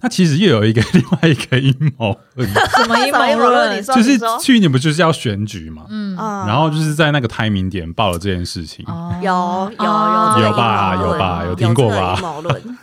[0.01, 3.69] 那其实又有一个另外一个阴谋 论，什么阴谋什么阴谋论？
[3.69, 3.83] 论你？
[3.83, 8.85] 说就是去年不就是要选举嘛，嗯，嗯然后就是在那个 timing 点报了这件事情。
[8.89, 9.15] 哦。
[9.23, 12.17] 有有哦有有吧有吧有有听过吧？
[12.17, 12.79] 阴谋论。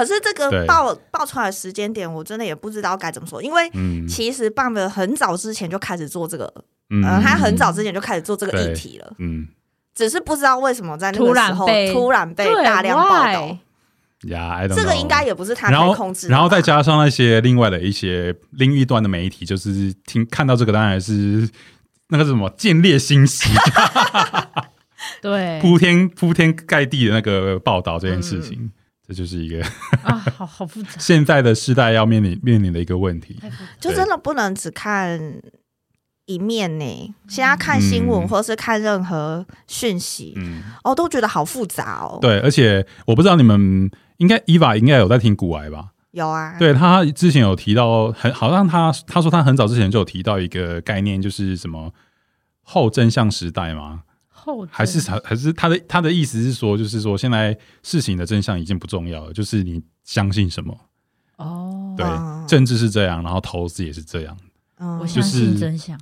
[0.00, 4.08] 可是这个爆爆出来的时间点，我真的也不知道该怎么说，因为嗯。
[4.08, 6.50] 其实棒的很早之前就开始做这个，
[6.88, 7.04] 嗯。
[7.04, 9.46] 呃，他很早之前就开始做这个对议题了，嗯。
[9.94, 13.58] 只是不知道为什么在那个突然时候突然被大量报道。
[14.28, 21.46] 呀这个应该也不是他然后可以控制的吧，然后再加上那些另外的一些另一端的媒体，就是听看到这个当然是
[22.08, 23.50] 那个什么见猎心喜，
[25.20, 25.60] 对。
[25.60, 28.70] 铺天铺天盖地的那个报道这件事情，
[29.10, 29.60] 这就是一个
[30.04, 33.36] 啊，好好复杂，现在的时代要面临面临的一个问题。
[33.80, 35.20] 就真的不能只看
[36.26, 37.14] 一面呢。
[37.26, 45.88] 现在看新闻嗯或是看任何讯息，嗯，哦，都觉得好复杂哦。，对，而且我不知道你们应该伊娃应该有在听古癌吧？
[46.12, 51.92] 有啊，对他之前有提到，很好像他他说他很早之前就有提到一个概念，就是什么
[52.62, 54.02] 后真相时代吗？
[54.40, 60.76] 后还是真还是他的他的意思是说，就是说现在事情的真相已经不重要了，就是你相信什么，
[61.36, 64.36] 哦，对，嗯政治是这样，然后投资也是这样。
[64.78, 66.00] 嗯我相信真相。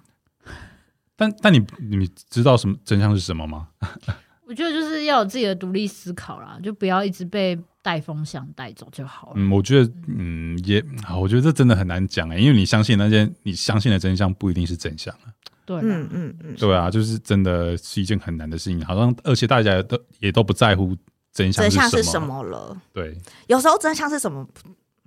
[1.16, 3.68] 但但你你知道什么真相是什么吗？
[4.46, 9.32] 我觉得就是要有自己的独立思考啦，就不要一直被带风向带走就好了。
[9.36, 15.28] 嗯，我觉得嗯也，好我觉得这真的很难讲哎、因为你相信那些你相信的真相不一定是真相啊。
[15.68, 20.96] 对，嗯嗯嗯，对啊，就是真的是一件很难的事情，好像而且大家都也都不在乎
[21.30, 22.22] 真相真相是什什？
[22.22, 22.74] 么了？
[22.94, 23.14] 对，
[23.48, 24.48] 有时候真相是什么，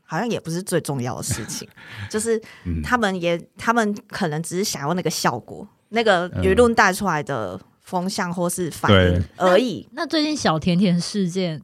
[0.05, 1.67] 好像也不是最重要的事情，
[2.11, 9.89] 就是嗯，他们也他们可能只是想要那个效果，那个嗯舆论带出来的风向或是反对应而已。
[9.93, 11.59] 那最近小甜甜事件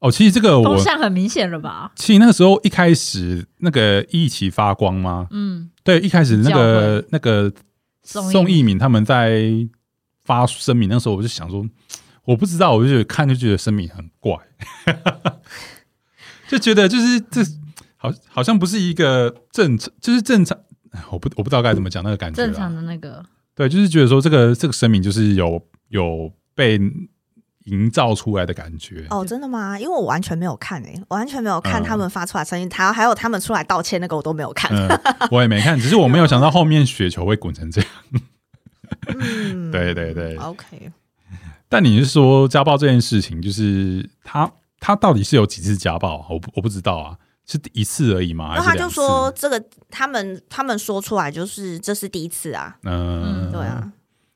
[0.00, 1.90] 哦，其实这个我风向很明显了吧？
[1.96, 5.26] 其实那个时候一开始那个一起发光吗？
[5.30, 7.50] 嗯，对，一开始那教个那个
[8.08, 9.42] 宋一敏他们在
[10.24, 11.66] 发声明，那时候我就想说，
[12.24, 14.34] 我不知道，我就觉得看就觉得声明很怪，
[16.48, 17.42] 就觉得就是这
[17.96, 20.58] 好好像不是一个正常，就是正常，
[21.10, 22.36] 我不我不知道该怎么讲那个感觉。
[22.36, 26.78] 正常的那个，对，就是觉得说这个这个声明就是有有被
[27.68, 29.06] 营造出来的感觉。
[29.10, 29.78] 哦，真的吗？
[29.78, 34.70] 因为我完全没有看诶、我完全没有看嗯他们发出来的声音，还有还有他们出来道歉那个我都没有看。
[34.74, 34.88] 嗯，
[35.30, 37.90] 我也没看，只是我没有想到后面雪球会滚成这样。
[39.06, 40.90] 嗯， 对对对，，OK，
[41.68, 44.50] 但你是说家暴这件事情，就是他
[44.80, 46.26] 他到底是有几次家暴啊？
[46.30, 47.16] 我不我不知道啊。
[47.50, 48.52] 是一次而已吗？
[48.54, 49.58] 然后他就说这个
[49.90, 53.90] 他们他们说出来就是这是第一次啊，嗯，嗯对啊，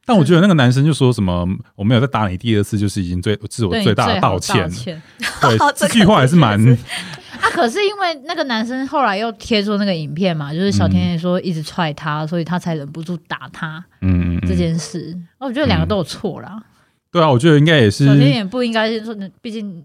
[0.04, 1.46] 但我觉得那个男生就说什么
[1.76, 4.68] 我没有再打你第二次，就是已经最是我最大的好道道歉。
[4.70, 5.02] 歉
[5.40, 6.58] 对， 这句话还是蛮
[7.40, 7.48] 啊！
[7.52, 14.48] 可是因为那个男生后来又贴出那个影片嘛，就是小甜甜说一直踹他，所以他才忍不住打他嗯嗯嗯。
[14.48, 15.16] 这件事。
[15.38, 16.62] 哦我觉得两个都有错啦。
[17.10, 18.06] 对啊，我觉得应该也是。
[18.06, 19.84] 小甜甜不应该是说，毕竟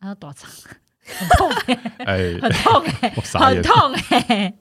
[0.00, 0.50] 还要多长，
[1.06, 1.74] 很痛欸。
[2.04, 3.62] 哎，很痛哎、很。
[3.62, 4.54] 痛哎、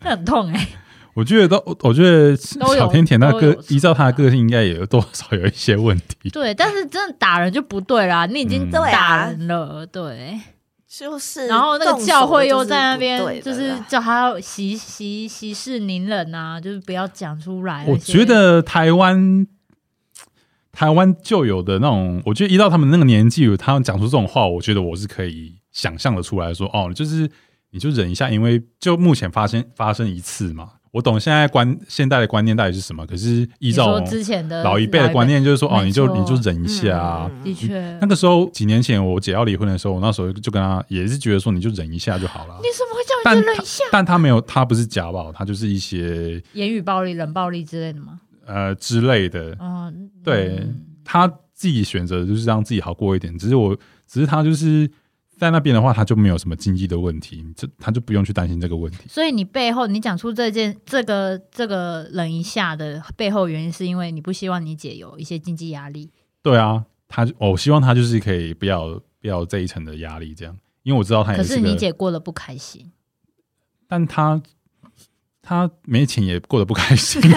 [0.00, 0.68] 那很痛哎、
[1.16, 6.30] 我觉得都，我觉得小甜甜那个依照她的个性，应该也有多少有一些问题。
[6.30, 10.38] 对，但是真的打人就不对啦，你已经嗯打人了，对。
[10.88, 17.84] 就是，然后那个教会又在那边，就就是叫他息息息事宁人啊，就是不要讲出来。
[17.86, 19.46] 我觉得台湾
[20.72, 27.28] 台湾就有的那种，我觉得一到他们那个年纪，他们讲出这种话，我觉得我是可以想象的出来说，哦，就是
[27.72, 30.70] 你就忍一下，因为就目前发生发生一次嘛。
[30.96, 37.30] 我懂现在观现代的观念到底是什么，可是依你照说之前的老一辈的观，念，就是说，哦，你就你就忍一下啊。
[37.30, 42.68] 嗯的确，那个时候几年前我姐要离婚的时候，我那时候就跟她也是觉得说，你就忍一下就好了你。
[42.74, 43.84] 怎么会叫但人忍一下？
[43.92, 48.18] 但她没有，她不是家暴，她就是一些言语暴力、冷暴力之类的吗？
[48.46, 49.54] 呃之类的。
[49.60, 53.76] 嗯，对嗯她自己选择就是让自己好过一点，只是我，
[54.06, 54.90] 只是她就是
[55.36, 59.08] 在那边的话，他就没有什么经济的问题，这他就不用去担心这个问题。
[59.08, 66.10] 所以你背后你讲出这件这个这个冷一下的背后原因，是因为你不希望你姐有一些经济压力。
[66.42, 72.90] 对啊，他我希望他就是可以不要不要这一层的压力，这样，因为我知道他也可是你姐过得不开心，
[73.86, 74.40] 但他
[75.48, 77.22] 他没钱也过得不开心。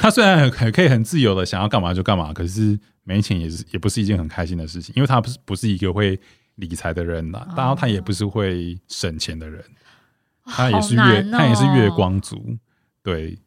[0.00, 6.18] 他虽然很很可以很自由的想要干嘛就干嘛，可是没钱也是也不是一件很开心的事情，因为他不是不是一个会
[6.56, 9.64] 理财的人啦，哦当然他也不是会省钱的人，
[10.44, 12.58] 他也是月、哦他也是月光族，
[13.04, 13.38] 对，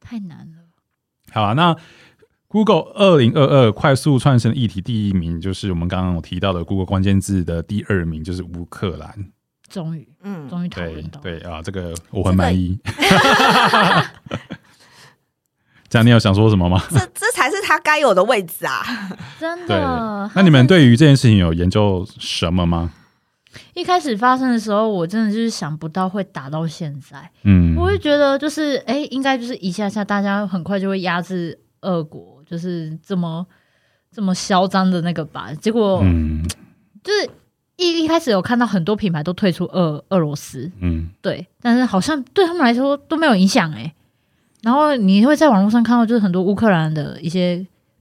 [0.00, 0.58] 太难了。
[1.30, 1.76] 好啊，那
[2.48, 9.30] Google 二零二二快速串升议题第一名就是我们刚刚有提到的 Google 关键字的第二名就是乌克兰，
[9.72, 12.78] 终于，嗯，终于讨对论到，对啊，这个我很满意。
[15.88, 16.80] 这 样你有想说什么吗？
[16.92, 18.82] 这这才是他该有的位置啊！
[19.40, 22.92] 真的。，那你们对于这件事情有研究什么吗？
[23.74, 27.30] 一开始发生的时候，我真的就是想不到会打到现在。
[27.44, 33.46] 嗯，我会觉得就是，哎、应该就是一下下，大家很快就会压制俄国，就是这么
[34.10, 35.52] 这么嚣张的那个吧。
[35.54, 36.42] 结果嗯
[37.04, 37.30] 就是
[37.76, 43.92] 一一开始有看到很多品牌都退出俄俄罗斯，嗯，对，但是好像对他们来说都没有影响哎、
[44.62, 47.56] 然后你会在网络上看到，就是很多乌克兰的一些，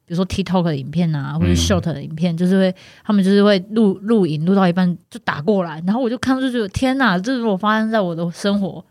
[0.06, 1.56] 比如说 TikTok 的影片啊，或者嗯。
[1.56, 8.84] Short 的影片，就是会他们就是会录录影，录到一半就打过来，然后我就看到就觉得天哪，这如果发生在我的生活，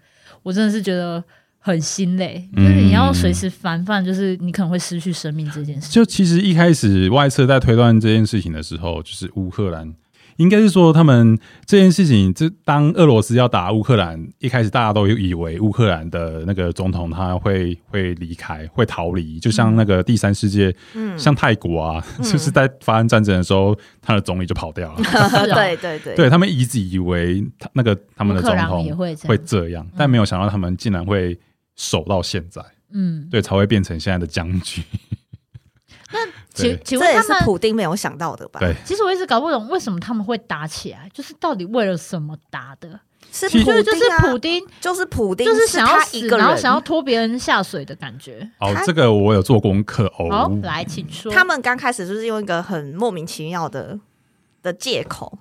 [0.42, 1.22] 我真的是觉得
[1.58, 5.92] 很心累，就是你要随时防范，就是你可能会失去生命这件事。
[5.92, 9.94] 就其实一开始外侧在推断这件事情的时候，就是乌克兰。
[10.40, 25.02] 应该是说，他们这件事情，这当俄罗斯要打乌克兰，一开始大家都以为乌克兰的那个总统他会会离开，会逃离，就像那个第三世界，嗯，像泰国啊，就是在发生战争的时候，他的总理就跑掉了。
[25.44, 31.38] 对 对对，对他们一直以为他那个他们的总统会这样会这样，但没有想到他们竟然会
[31.76, 32.62] 守到现在，
[32.94, 34.82] 嗯，对，才会变成现在的僵局。
[36.62, 38.60] 这是请问他们普丁没有想到的吧？
[38.60, 43.00] 对，其实我一直搞不懂为什么他们会打起来，就是到底为了什么打的？
[43.32, 48.40] 其实是普丁就是就是啊普丁，就是普丁，就是想要死一个人，然后想要拖别人下水的感觉。
[48.58, 50.58] 哦他，这个我有做功课好哦，。
[50.64, 51.32] 来，请说。
[51.32, 54.00] 他们刚开始就是用一个很莫名其妙的
[54.64, 55.38] 的借口，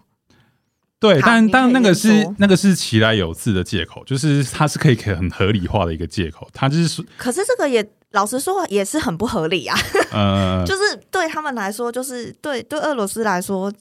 [1.00, 9.78] 对，但但那个是那个是其来有自的借口，就是它是可以可以很合理化的一个借口，它就是说可是这个也老实说也是很不合理啊。
[10.12, 10.82] 呃， 就是
[11.12, 13.72] 对他们来说，就是对对俄罗斯来说，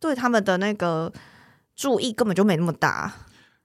[0.00, 1.12] 对他们的那个
[1.76, 3.12] 注意根本就没那么大，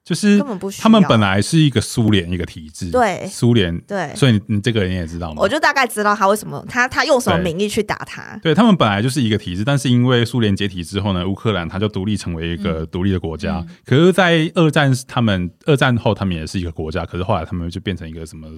[0.04, 0.82] 就是根本不需要。
[0.82, 5.36] 他们本来是一个苏联一个体制，对苏联，对，所以你你这个人也知道吗？
[5.38, 8.36] 我就大概知道他为什么他他用什么名义去打他。
[8.42, 13.64] 对他们本来就是一个体制，但是因为苏联解体之后呢，乌克兰他就独立成为一嗯个独立的国家。
[13.84, 18.48] 可是，在二战他们二战后，他们也是一个国家，可是后来他们就变成一个什么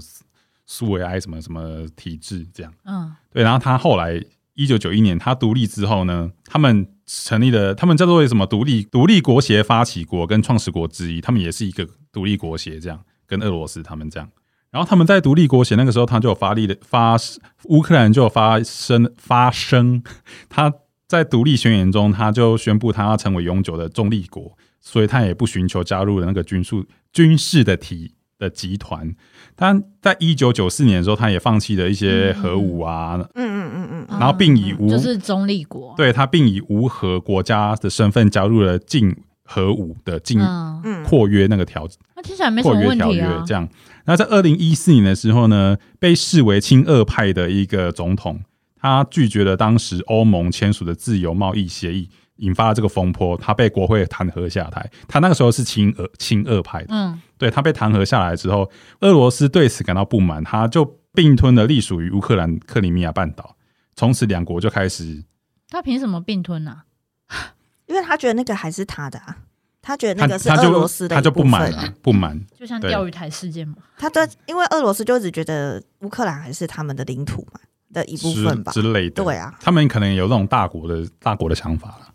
[0.73, 2.73] 苏维埃什么什么体制这样。
[2.85, 4.23] 嗯对，然后他后来
[4.55, 14.31] 一九九一年他独立之后呢，他们成立了，他们叫做什么独立独立国协发起国跟创始国之一，他们也是一个独立国协这样，跟俄罗斯他们这样。
[14.71, 17.16] 然后他们在独立国协那个时候，他就有发力的发
[17.64, 20.05] 乌克兰就有发生发声，
[20.49, 20.73] 他
[21.09, 29.14] 在独立宣言中，他就宣布他要成为永久的中立国，所以他也不寻求加入了那个军事军事的体的集团。
[29.57, 39.14] 他在一九九四年的时候，他也放弃了一些核武啊，嗯嗯嗯嗯，然后并以无就是中立国，对他并以无核国家的身份加入了禁
[39.45, 41.86] 核武的禁嗯，嗯扩约那个条
[42.16, 43.45] 那听起来没什么约条约问题啊。
[43.47, 43.68] 这样。
[44.07, 48.41] 那在二零一四年的时候呢，被视为亲俄派的一个总统，
[48.80, 54.91] 他拒绝了当时欧盟签署的自由贸易协议，引发了这个风波，他被国会弹劾下台。
[55.07, 58.70] 他那个时候是亲俄亲俄派的，嗯，对他被弹劾下来之后，
[59.01, 60.84] 俄罗斯对此感到不满，他就
[61.14, 63.57] 并吞了隶属于乌克兰克里米亚半岛，
[63.97, 65.24] 从此两国就开始
[65.70, 66.84] 他凭什么并吞啊？
[67.88, 69.38] 因为他觉得那个还是他的啊，
[69.80, 72.41] 他觉得那个是俄罗斯的他就一部分不满了，不满。
[72.55, 73.76] 就像对钓鱼台事件嘛。
[73.97, 77.59] 他的，因为俄罗斯就一直觉得乌克兰还是他们的领土嘛
[77.93, 78.82] 的一部分吧之。
[78.82, 79.24] 之类的。
[79.24, 82.10] 对啊，他们可能有那种大国的大国的想法了。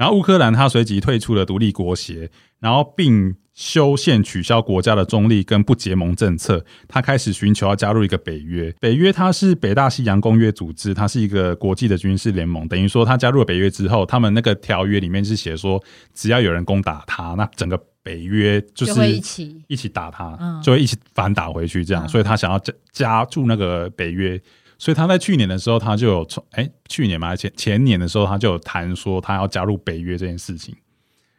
[0.00, 6.64] 对，然后乌克兰他随即退出了独立国协，然后并修宪取消国家的中立跟不结盟政策。
[6.88, 8.74] 他开始寻求要加入一个北约。
[8.80, 12.66] 北约它是北大西洋公约组织，它是一个国际的军事联盟。
[12.66, 15.82] 等于说，他加入了北约之后，他们那个条约里面是写说，
[16.14, 24.40] 只要有人攻打他，那整个北约就就是一起一起打他，嗯就会一起反打回去，这样，嗯所以他想要加加入那个北约，
[24.80, 30.74] 所以他在去年的时候，他就有从哎、去年嘛，前前年的时候，他就有谈说他要加入北约这件事情，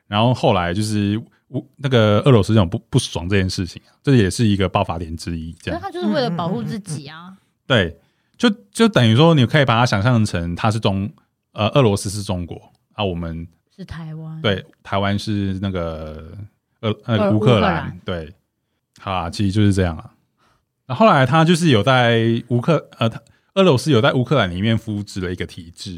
[0.06, 7.36] 然后后来就是乌那个俄罗斯这种不不爽这件事情，这也是一个爆发点之一，这样他就是为了保护自己啊。
[7.66, 7.98] 对，
[8.38, 11.12] 就就等于说，你可以把它想象成他是中
[11.54, 16.32] 呃俄罗斯是中国啊，我们是台湾，对，台湾是那个
[16.82, 18.32] 呃呃呃乌克兰对，
[19.00, 20.14] 好啊，其实就是这样啊。
[20.86, 23.20] 那后来他就是有在乌克呃，他
[23.56, 25.94] 俄罗斯有在乌克兰里面复制了一个体制，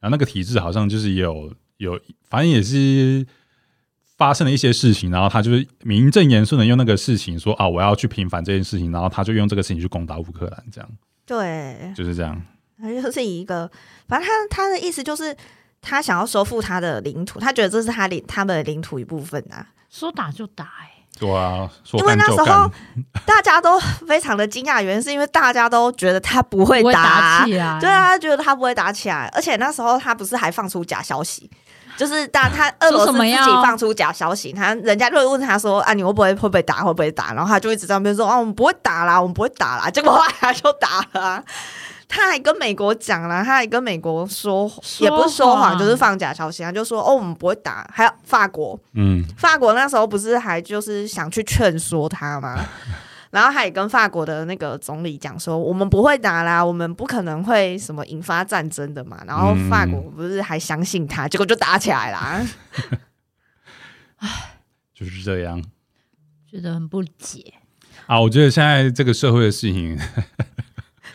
[0.00, 3.26] 然后那个体制好像就是也有有，反正也是
[4.16, 10.90] 发生了一些事情，然后他就是名正言顺的用那个事情说啊，我要去平反这件事情，然后他就用这个事情去攻打乌克兰，这样
[11.26, 12.40] 对，就是这样。
[12.78, 13.70] 他就是以一个，
[14.06, 15.36] 反正他他的意思就是
[15.80, 19.66] 他想要收复他的领土，他觉得这是他领他们的领土一部分啊。
[19.88, 22.70] 说打就打、欸，对啊，说因为那时候，
[23.24, 27.78] 大家都非常的惊讶，原因是因为大家都觉得他不会不会打打起来。
[27.80, 31.50] 对，啊，觉得他不会打起来，而且那时候他不是还放出假消息，
[31.96, 37.32] 就是大他俄罗斯自己放出假消息，他人家就会问他说啊，你会不会会不会打，会不会打？
[37.32, 41.42] 然后他就一直在那边说啊，我们不会打啦，我们不会打啦，结果后来他就打了啊、
[42.08, 47.88] 他还跟美国讲了，他还跟美国说，说也不是说谎，谎就是放假消息，他就说哦，我们不会打。
[47.92, 52.64] 还有法国，嗯，法国那时候不是还就是想去劝说他吗？
[53.30, 59.20] 然后他也跟法国的那个总理讲说，我们不会打啦，我们不可能会什么引发战争的嘛。
[59.26, 62.40] 然后法国不是还相信他，结果就打起来啦。
[64.94, 65.62] 就是这样。
[66.50, 67.52] 觉得很不解。
[68.06, 69.98] 啊，我觉得现在这个社会的事情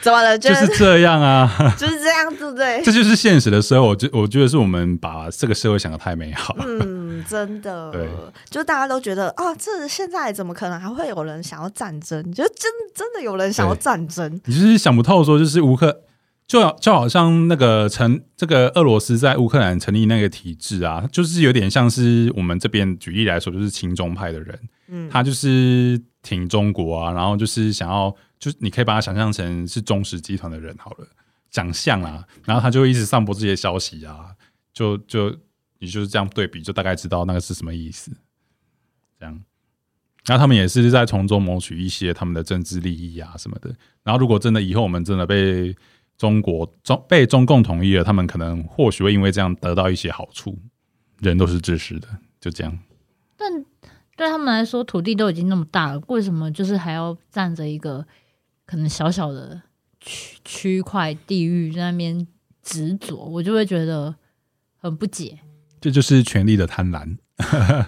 [0.02, 0.38] 怎么了？
[0.38, 2.82] 就就是是这样啊， 就是这样，对不对？
[2.84, 3.88] 这就是现实的社会。
[3.88, 6.66] 我觉我觉得是我们把这个社会想的太美好了。
[6.68, 8.08] 嗯，真的对，
[8.50, 12.22] 就大家都觉得啊，这现在怎么可能还会有人想要战争？
[12.32, 14.42] 就真真的有人想要对战争？
[14.46, 16.02] 你就是想不透，说就是乌克
[16.48, 31.08] 就好就好像那个成这个俄罗斯在乌克兰成立那个体制啊，就是有点像是我们这边举例来说，就是亲中派的人，嗯，他就是挺中国啊，然后就是想要，就是你可以把他想象成是中石集团的人好了，
[31.50, 34.36] 长相啊，然后他就会一直散播这些消息啊，
[34.74, 35.30] 就就
[35.80, 38.12] 你就是这样对比，就大概知道那个是什么意思，
[39.18, 39.42] 这样。
[40.26, 43.74] 然后他们也是在从中谋取一些他们的政治利益啊什么的。
[44.04, 45.74] 然后如果真的以后我们真的被
[46.18, 50.58] 中国中被中共统一了，他们可能或许会因为这样得到一些好处。
[51.20, 52.08] 人都是自私的，
[52.40, 52.80] 就这样。
[53.38, 53.64] 但
[54.16, 58.04] 对他们来说，土地都已经那么大了，为什么就是还要占着一个
[58.72, 59.62] 可能小小的
[60.00, 62.26] 区区块地域在那边
[62.64, 63.18] 执着？
[63.18, 64.16] 我就会觉得
[64.78, 65.40] 很不解。
[65.82, 67.18] 这就是权力的贪婪。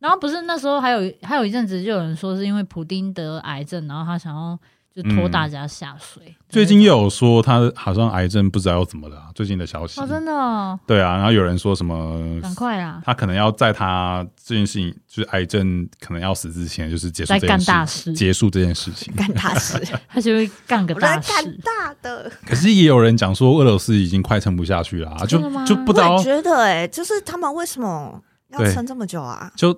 [0.00, 4.58] 然后不是那时候还有还有一阵子就有人说是因为普丁得癌症，然后他想要
[4.94, 6.34] 就拖大家下水。
[6.48, 10.00] 最近又有说他好像癌症不知道又怎么了啊、最近的消息。
[10.00, 13.00] 哦，真的、哦，对啊，然后有人说什么，赶快啊！
[13.04, 19.14] 他可能要在他这件事情，就是癌症可能要死之前，就是结束在干这件大事，结束这件事情。
[19.14, 21.56] 干大事， 他就会干个我在大干。
[21.62, 22.30] 大的。
[22.46, 28.20] 可是也有人讲说，俄罗斯已经快撑不下去了、啊，就就不知道我觉得、哎，就是他们为什么
[28.50, 29.50] 要撑这么久啊？
[29.56, 29.72] 就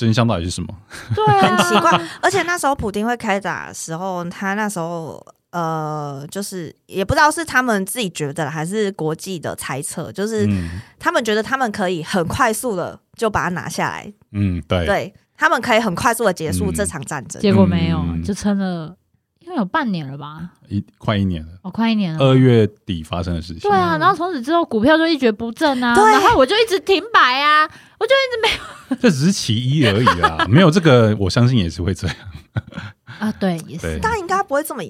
[0.00, 0.68] 真相到底是什么。
[1.14, 2.00] 对啊，很奇怪。
[2.22, 17.42] 而且那时候普丁会开打的时候，他那时候呃，就是也不知道是他们自己觉得还是国际的猜测，就是嗯他们觉得他们可以很快速的就把它拿下来，嗯，对，对他们可以很快速的结束嗯这场战争。
[17.42, 18.96] 结果没有，嗯就撑了，
[19.40, 22.24] 应该有半年了吧，一快一年了，哦，快一年了。
[22.24, 23.62] 二月底发生的事情。
[23.68, 27.68] 对啊，然后从此之后股票就一蹶不振啊，对然后我就一直停摆啊，
[28.00, 32.16] 我就一直没有 这只是其一而已啦，没有这个，我相信也是会这样。
[33.20, 34.82] 啊，对，也是对，但应该不会这么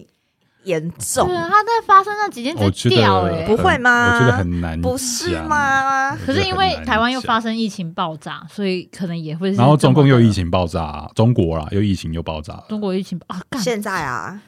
[0.64, 5.36] 严重对，啊，他在发生那几天在我觉得掉哎、不会吗我觉得很难，不是？
[5.42, 6.16] 吗？
[6.24, 9.56] 可是因为台湾又发生疫情爆炸，所以可能也会是。
[9.56, 13.60] 然后中共又疫，情爆炸，中国啦又疫情又爆炸，中国疫情啊，干。
[13.60, 14.40] 现在啊，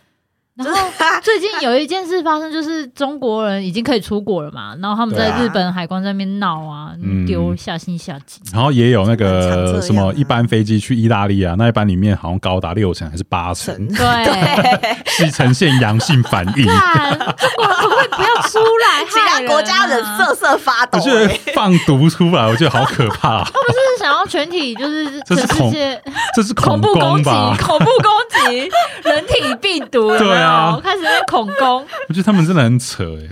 [0.55, 0.77] 然后
[1.23, 8.43] 最近有一件事发生，就是中国人已经可以出国了嘛，然后他们在日本海关在那边闹啊，嗯丢下心下井。
[8.53, 16.67] 然后也有那个什么一班飞机去意大利啊，那一班里面好像高达六成还是八成成对， 是呈现阳性反应。
[16.67, 19.05] 看中国人可不可以不要出来？
[19.09, 21.41] 其他国家人啊瑟瑟发抖、我觉得欸。
[21.55, 26.03] 放毒出来，我觉得好可怕， 就是想要全体就是全这是恐世界
[26.35, 27.31] 这是恐怖攻击，
[27.63, 28.71] 恐怖攻击，
[29.05, 31.87] 人体病毒，有有对啊开始在恐攻。
[32.09, 33.29] 我觉得他们真的很扯哎、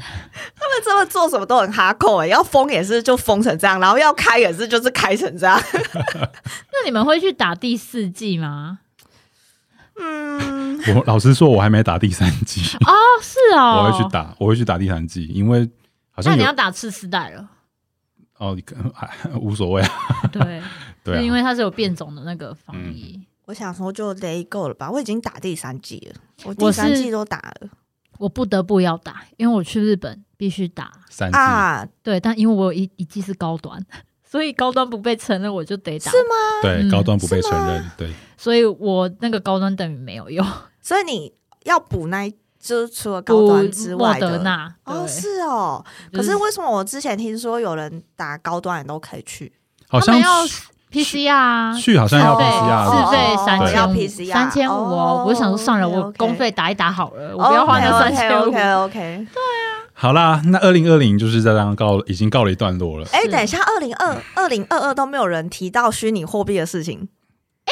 [0.54, 5.60] 他们真的做什么都很哈扣哎，要封也是就封成这样，然后要开也是就是开成这样。
[6.14, 8.78] 那你们会去打第四季吗？
[10.02, 14.08] 嗯，我老实说，我还没打第三季，哦，是哦，我会去。
[14.10, 15.68] 打，我会去打第三季，因为
[16.10, 17.46] 好像有你要打次世代了，
[18.38, 19.90] 哦，你可哎 无所谓啊，
[20.32, 20.62] 对，
[21.04, 23.20] 对啊，因为它是有变种的那个防疫。
[23.50, 27.68] 我想说就 it go 了吧，我已经打第三季了，我我第三季都打了
[28.18, 30.92] 我不得不要打，因为我去日本必须打。
[31.10, 33.84] 三季、啊，对，但因为我有一一季是高端，
[34.24, 36.12] 所以高端不被承认，我就得打。
[36.12, 36.34] 是吗？
[36.62, 40.46] 对、嗯高端不被承认吗，对，所以我那个高端等于没有用。
[40.80, 41.32] 所以你
[41.64, 44.38] 要补那一就是除了高端之外的。
[44.44, 45.84] 那，哦，是哦。
[46.12, 49.52] 可是为什么我之前听说有人打高端也都可以去？
[49.88, 50.16] 好像
[50.92, 55.24] PCR 啊，去好像要 PCR，自费哦三要千三千五哦。
[55.26, 58.48] 我想说算了，我公费打一打好了，我不要花那三千五。
[58.48, 59.86] OK OK 对啊。
[59.92, 63.06] 好啦，那二零二零就是这样告，已经告了一段落了。
[63.12, 67.08] 哎，等一下，二零二二零二二都没有人提到虚拟货币的事情。
[67.66, 67.70] 哎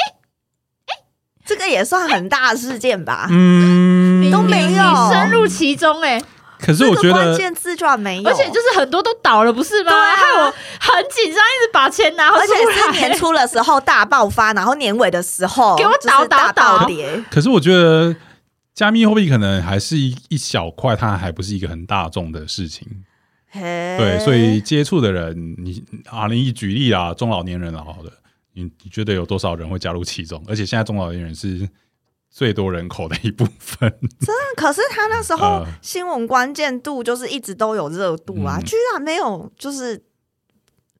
[0.87, 1.03] 哎，
[1.43, 3.27] 这个也算很大的事件吧？
[3.31, 6.21] 嗯，都没有深入其中哎、
[6.59, 9.91] 可是我觉这个关得，键字居然没有，而且就是很多都倒了，不是吗？
[9.91, 12.99] 对啊害我很紧张，一直把钱拿出而且。
[12.99, 17.23] 年初的时候大爆发，然后年尾的时候给我倒倒倒跌。
[17.31, 18.15] 可是我觉得
[18.73, 22.87] 加密货币可能还是一一小块，它还不是一个很大众的事情。
[23.53, 28.11] 对对，所以接触的人，你啊，你以举例啊，中老年人啊，好的，
[28.53, 30.43] 你你觉得有多少人会加入其中？
[30.47, 31.67] 而且现在中老年人是
[32.29, 33.89] 最多人口的一部分。
[34.19, 34.33] 真的？
[34.55, 35.67] 可是他那时候呃。
[35.81, 38.63] 新闻关键度就是一直都有热度啊，嗯。
[38.65, 40.01] 居然没有就是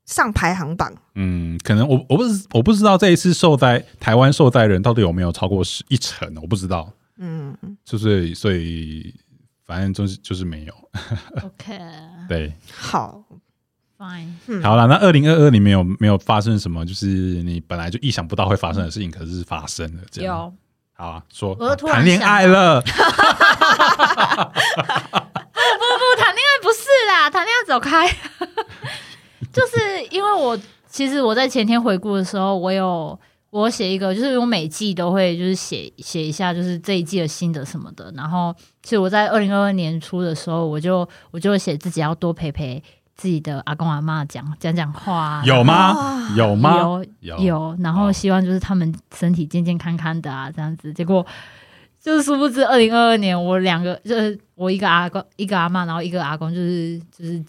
[0.05, 0.91] 上排行榜。
[1.15, 9.13] 嗯，可能我我不知我不知道这一次受灾台湾受灾人到底有没有超过十一成，我不知道，嗯，就是所以
[9.65, 10.73] 反正就是就是没有。
[11.43, 11.79] OK
[12.27, 13.23] 对，好
[13.97, 14.63] ，fine，嗯。
[14.63, 20.51] 好了，那二零二二里面有没有发生什么就是你本来就意想不到会发生的事情，可是发生了这样？
[20.99, 22.91] 啊，说我又突然谈恋爱了，不不
[25.95, 28.05] 不谈恋爱不是啦，谈恋爱走开。
[29.53, 33.17] 就是因为我其实我在前天回顾的时候，我有
[33.49, 38.11] 我写一个，就是我每季都会就是写写一下，就是这一季的心得什么的。
[38.17, 42.83] 然后其实我在二零二二年初的时候，我就我就写自己要多陪陪
[43.19, 45.93] 自己的阿公阿妈讲讲讲话啊、有吗？
[46.37, 46.73] 有吗？
[46.77, 50.93] 有有有，然后哦希望就是他们身体健健康康的啊，这样子。
[50.93, 51.25] 结果
[51.99, 57.43] 就是殊不知，二零二二年我两个就是我一个阿公，一个阿妈，然后一个阿公，就是就是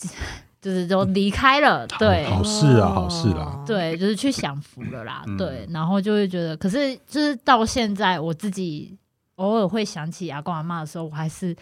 [0.60, 2.26] 就是都离开了，对。
[2.28, 8.98] 好事啊好事啦对，就是去享福了啦，嗯对，然后就会觉得，可是就是到现在，我自己
[9.36, 11.54] 偶尔会想起阿公阿妈的时候，我还是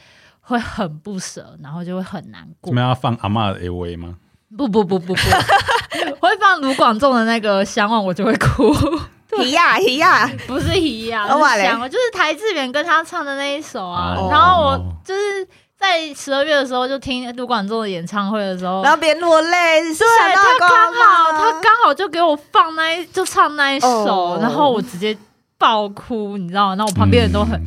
[0.49, 2.75] 会很不舍，然后就会很难过这。
[2.75, 4.15] 边要放阿嬷的 A V 吗？
[4.57, 5.21] 不不不不不，
[6.21, 8.75] 会放卢广仲的那个《相望》，我就会哭。
[9.37, 14.15] 提呀提呀，不是一样，哦哇嘞是想就是台志远跟他唱的那一首啊。
[14.17, 15.47] 哦然后我就是
[15.79, 25.17] 在十二月的时候就听卢广仲的演唱会的时候，然后边落泪，对他刚好他刚好就给我放那一就唱那一首，哦然后我直接
[25.59, 26.77] 爆哭，你知道吗？
[26.77, 27.67] 然后我旁边人都很、嗯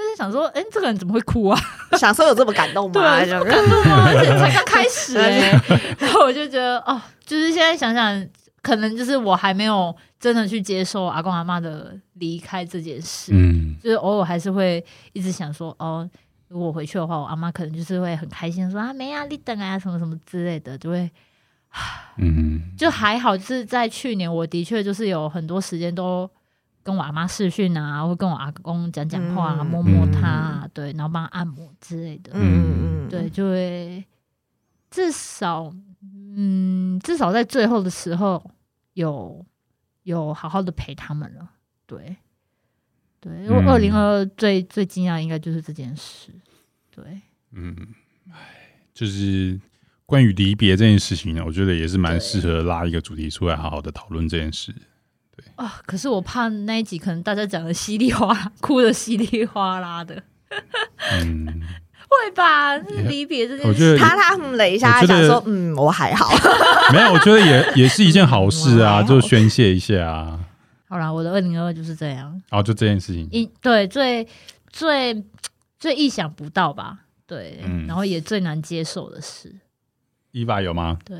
[0.00, 1.60] 就是想说，哎、这个人怎么会哭啊？
[1.98, 3.20] 小时候有这么感动吗？
[3.20, 4.04] 对，感动吗？
[4.08, 5.50] 而且才刚开始哎、
[6.00, 8.26] 然后我就觉得哦，就是现在想想，
[8.62, 16.08] 可能就是我还没有真的去接受阿公阿妈的离开这件事，嗯，就是偶尔还是会一直想说，哦，
[16.48, 21.10] 如果我回去的话，我阿妈可能就是会很开心地说啊没啊，你等啊什么什么之类的，就会
[22.16, 26.28] 嗯，就还好，就是在去年，我的确就是有很多时间都
[26.90, 29.66] 跟我阿妈视讯啊，或跟我阿公讲讲话啊，嗯。
[29.66, 34.04] 摸摸他啊，对，然后帮他按摩之类的，嗯嗯嗯，对，就会
[34.90, 35.72] 至少，
[36.34, 38.50] 嗯，至少在最后的时候
[38.94, 39.46] 有
[40.02, 41.48] 有好好的陪他们了，
[41.86, 42.16] 对，
[43.20, 43.68] 对，因为嗯。
[43.68, 46.32] 二零二二最最惊讶应该就是这件事，
[46.90, 47.04] 对，
[47.52, 47.76] 嗯，
[48.32, 48.34] 哎，
[48.92, 49.60] 就是
[50.06, 54.74] 关于离别这件事情呢，我觉得也是蛮适合拉一个主题出来，好好的讨论这件事。
[55.56, 60.22] 啊，可是我怕那一集可能大家讲的稀里哗啦， 哭的稀里哗啦的，
[61.20, 61.46] 嗯，
[62.08, 62.78] 会吧？
[62.78, 66.28] 就是离别这件事，我觉得他他嗯了一下，觉得他想说，嗯，我还好。
[66.92, 70.40] 没有，我觉得也也是一件好事啊，嗯就宣泄一下啊。
[70.88, 74.26] 好啦，我的二零二二就是这样，然后就这件事情，一对最
[74.72, 75.24] 最
[75.78, 77.86] 最意想不到吧，对，嗯。
[77.86, 79.54] 然后也最难接受的事，
[80.32, 80.98] 伊娃有吗？
[81.04, 81.16] 对。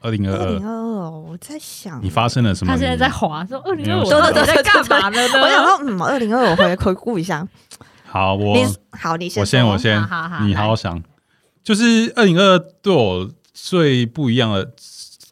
[0.00, 2.72] 二零二二二零二，二二，我在想，你发生了什么？
[2.72, 5.20] 他现在在滑，说二零二我没有到底在干嘛呢？
[5.42, 7.46] 我想说，嗯，二零二我回回顾一下。
[8.04, 8.54] 好，我
[8.92, 11.02] 好，你先我先我先好好好，你好好想。
[11.64, 14.70] 就是二零二二对我最不一样的，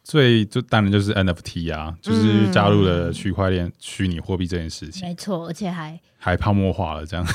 [0.08, 7.26] 最就当然就是 NFT 啊，就是加入了区块链、虚拟货币这件事情，没错，而且还还泡沫化了这样。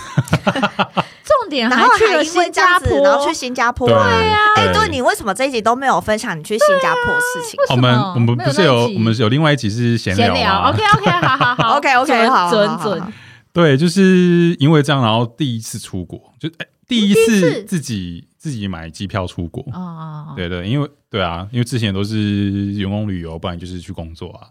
[1.23, 3.89] 重点然后去了还因为新加这样子，坡，然后去新加坡。
[3.89, 7.59] 对呀哎，对对你为什么这一集都没有分享你去新加坡的事情？
[7.71, 13.13] 我们我们不是有我们有另外一集是闲闲聊啊 OK OK，好好好 OK，OK，准好好准好好准，
[13.51, 19.61] 对，就是因为这样，然后第一次出国，就哎、第一第一次次自己自己买机票出国。
[19.73, 24.47] 哦，对对，因为对啊，因为之前都是员工旅游，不然就是去工作啊。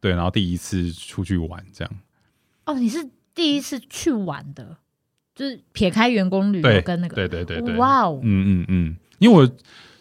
[0.00, 1.92] 对，然后第一次出去玩这样。
[2.66, 4.76] 哦，你是第一次去玩的，
[5.34, 9.50] 就是撇开员工旅对游跟那个，对对对对，哇哦，嗯嗯嗯，因为我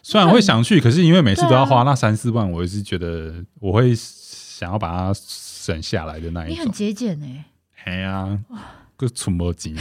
[0.01, 6.74] 虽然会想去，可是因为每次都要花那三四万，我也是觉得我会想要把它省下来的那一种你很种。
[6.74, 7.45] 节俭哎，
[7.86, 8.38] 哎呀，
[8.97, 9.74] 个存没钱，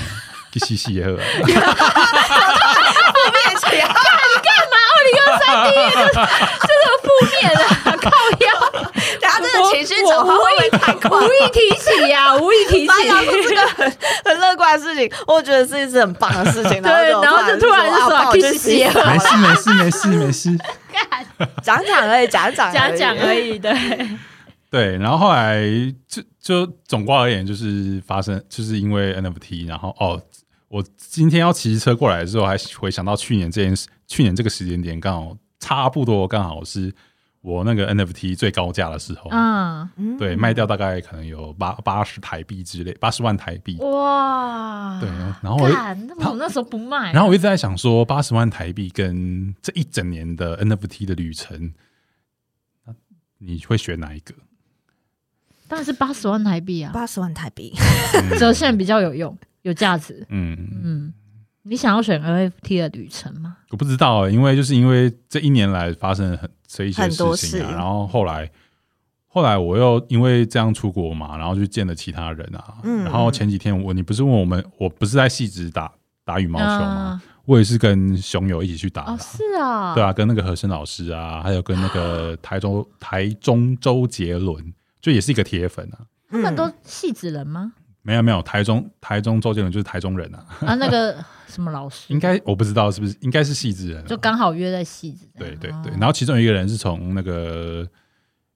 [0.52, 1.10] 去洗洗 也好。
[1.12, 1.20] 面
[5.12, 5.52] 前
[7.02, 7.06] 负
[7.40, 8.10] 面啊，靠
[8.40, 8.46] 腰，
[9.20, 11.18] 他这个情绪转换会不会太快？
[11.18, 12.92] 无意提起呀，无意提起。
[13.48, 13.92] 这个很
[14.24, 16.82] 很乐观的事情，我觉得是一件很棒的事情。
[16.82, 20.58] 对然后就突然就说啊，我去洗啊没事没事没事没事。
[21.62, 23.56] 讲讲而已，讲讲讲讲而已。
[23.56, 23.72] 已，对，
[24.70, 25.62] 对，然后后来
[26.08, 30.20] 就就总括而言，就是发生，就是因为 NFT，然后哦，
[30.68, 36.94] 我今天要骑车过来的时候，还回想到去年这件事，去年这个时间点刚好差不多，刚好是
[37.40, 40.18] 我那个 NFT 最高价的时候，嗯，嗯。
[40.18, 43.78] 对，卖掉大概可能有八八十台币之类，八十万台币。
[43.78, 45.08] 哇，对，
[45.40, 45.56] 然后
[46.18, 51.72] 那我那时候不卖啊，然后我一直在想说，八十万台币跟这一整年的 NFT 的旅程，
[53.38, 54.34] 你会选哪一个？
[55.68, 57.72] 当然是八十万台币啊，八十万台币，
[58.14, 58.38] 嗯。
[58.38, 60.26] 折现比较有用，有价值。
[60.28, 60.54] 嗯，
[60.84, 61.14] 嗯，
[61.62, 63.56] 你想要选 NFT 的旅程吗？
[63.70, 68.50] 我不知道、因为就是因为这一年来发生了很这一些事情啊，事然后后来
[69.26, 75.90] 后来我又因为这样出国嘛，然后去见了其他人啊，嗯然后前几天我你不是问我们，我不是在细致打
[76.24, 77.20] 打羽毛球吗？
[77.24, 86.06] 嗯我也是跟熊友一起去打的啊、哦，是啊，对啊，跟那个和声老师啊，还有跟那个台中台中周杰伦，就也是一个铁粉啊。
[86.30, 87.72] 嗯他们都戏子人吗？
[88.02, 91.16] 没有没有，台中台中周杰伦就是台中人啊，啊，那个
[91.46, 95.26] 什么老师， 应该我不知道是不是，应该是戏子人、啊，就刚好约在戏子。
[95.38, 97.88] 对对对，哦然后其中一个人是从那个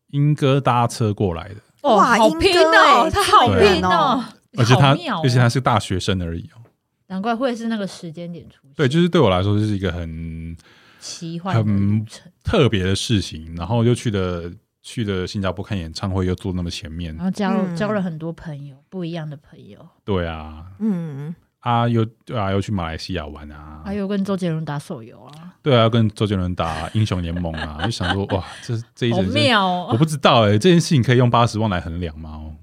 [0.08, 4.24] 莺歌搭车过来的，哦，哇好拼英哥哦，欸他好拼哦，
[4.58, 6.62] 而且他而且他是大学生而已哦。
[7.08, 10.56] 难怪会是那个时间点出现，对，就是对我来说就是一个很
[10.98, 12.04] 奇幻很，
[12.42, 14.50] 特别的事情，然后又去了
[14.88, 17.12] 去了新加坡看演唱会，又坐那么前面。
[17.16, 17.74] 然，后交嗯。
[17.74, 29.88] 交了很多朋友，不一样的朋友，对啊，嗯，啊又对啊又去马来西亚玩啊，还有跟周杰伦打手游啊，对啊，跟周杰伦打英雄联盟啊，就想说哇，这这一好人生妙哦！
[29.90, 32.30] 我不知道哎、这件事情可以用八十万来衡量吗？
[32.30, 32.54] 哦，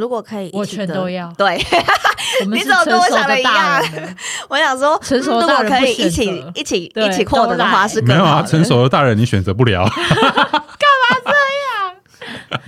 [0.00, 1.56] 如果可以我全都要对，
[2.50, 3.82] 你怎么跟我想的一样，
[4.48, 8.42] 我想说，成熟的大人不可以一起一起一起获得的话，都来是没有啊。
[8.42, 9.84] 成熟的大人你选择不了。
[9.92, 11.30] 干嘛这
[12.56, 12.60] 样？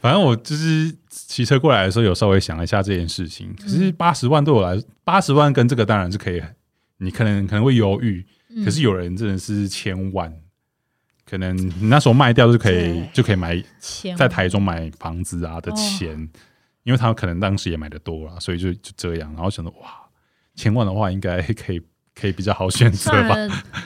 [0.00, 3.52] 反正我就是骑车过来的时候，有稍微想了一下这件事情。
[3.58, 6.40] 可嗯是八十万对我来，八十万跟这个当然是可以，
[6.98, 8.24] 你可能可能会犹豫。
[8.54, 10.32] 嗯可是有人真的是千万，
[11.28, 13.62] 可能你那时候卖掉就可以就可以买
[14.16, 16.10] 在台中买房子啊的哦钱，
[16.84, 19.30] 因为他可能当时也买的多了，所以就就这样。
[19.34, 20.08] 然后想着哇，
[20.54, 21.82] 千万的话应该可以
[22.14, 23.36] 可以比较好选择吧？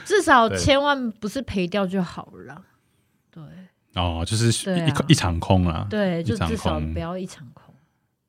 [0.05, 2.61] 至少千万不是赔掉就好了。
[3.29, 3.43] 对
[3.95, 5.85] 哦，就是一、一场空啊。
[5.89, 7.75] 对，就至少不要一场空，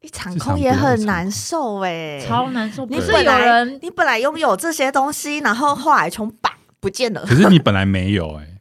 [0.00, 2.84] 一场空也很难受哎、超难受。
[2.84, 7.24] 不你是有本来人你本来拥有这些东西，然后后来从把不见了。
[7.24, 8.53] 可是你本来没有哎、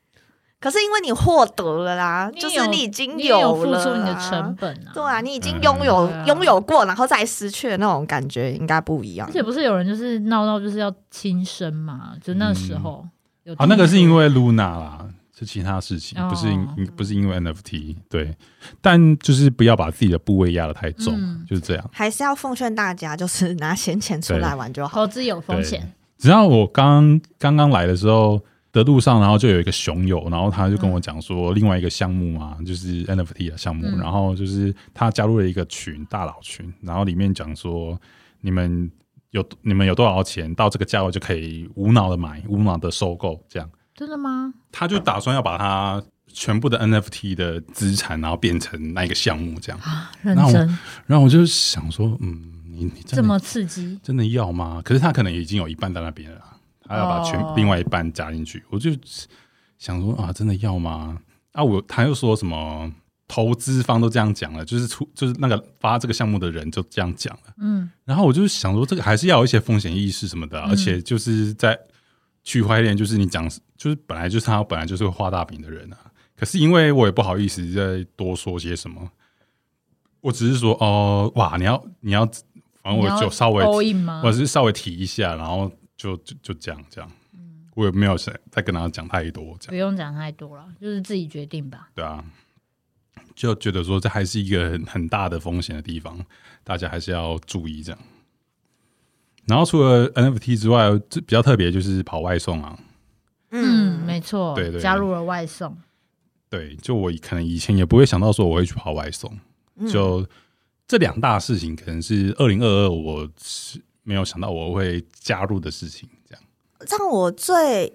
[0.64, 9.34] 可是因为你获得了啦，就是你已经有付出你的啊成本啊，对啊，你已经嗯拥有拥、有过，然后再失去的那种感觉，应该不一样而。
[9.34, 12.14] 且不是有人就是闹到就是要轻生嘛？
[12.24, 13.06] 就那时候
[13.44, 15.06] 有啊，那个是因为 Luna 啦，
[15.38, 16.66] 是其他事情，哦不是因
[16.96, 17.98] 不是因为 NFT。
[18.10, 18.34] 对，
[18.80, 21.90] 但就是不要把自己的部位压得太重，嗯就是这样。
[21.92, 25.02] 还是要奉劝大家，就是拿闲钱出来玩就好。
[25.02, 28.40] 投资有风险，只要我刚刚刚来的时候
[28.74, 37.98] 的路上，然后就有一个熊友，然后他就跟我讲说，另外一个项目啊，就是 NFT 的项目，嗯然后就是他加入了一个群，大佬群，然后里面讲说，
[38.42, 38.92] 你们
[39.30, 43.70] 有你们有多少钱，到这个价位就可以无脑的买，无脑的收购，这样。
[43.96, 44.52] 真的吗？
[44.72, 49.80] 他就打算要把他全部的 NFT 的资产，然后变成那一个项目这样。
[50.24, 52.42] 那我认真然后我就想说，嗯，
[52.72, 54.82] 你你真的这么刺激，真的要吗？
[54.84, 56.53] 可是他可能已经有一半在那边了啦，
[56.84, 58.64] 他要把全、哦另外一半加进去。
[58.70, 58.92] 我就
[59.78, 61.18] 想说啊，真的要吗？
[61.52, 62.92] 啊，我他又说什么
[63.28, 67.54] 投资方都这样讲了，就是出就是那个发这个项目的人就这样讲了。
[67.58, 71.78] 嗯，然后我就想说，这个还是要有一些风险意识什么的啊、嗯而且就是在
[72.44, 73.48] 区块链，就是你讲，
[73.78, 75.98] 就是本来就是他本来就是会画大饼的人啊。
[76.36, 79.10] 可是因为我也不好意思再多说些什么，
[80.22, 82.26] 我只是说哦，哇，你要你要，
[82.82, 84.32] 反正我就稍微我？
[84.32, 85.72] 是稍微提一下，然后
[86.04, 87.10] 就就就这样这样，
[87.76, 91.90] 我也没有再再跟他讲太多，这样不用讲太多了，就是自己决定吧。
[91.96, 92.22] 对啊，
[93.34, 96.20] 就觉得说这还是一个很很大的风险的地方，
[96.66, 98.02] 大家还是要注意这样。
[99.46, 102.78] 然后除了 NFT 之外，这比较特别就是跑外送啊，
[103.52, 105.78] 嗯，没错，对对加入了外送，
[106.50, 109.40] 对，就我可能以前也不会想到说我会去跑外送，
[109.78, 110.28] 嗯就
[110.86, 116.44] 这两大事情可能是二零二二我是没有想到我会加入的事情，这样。
[116.90, 117.92] 让我最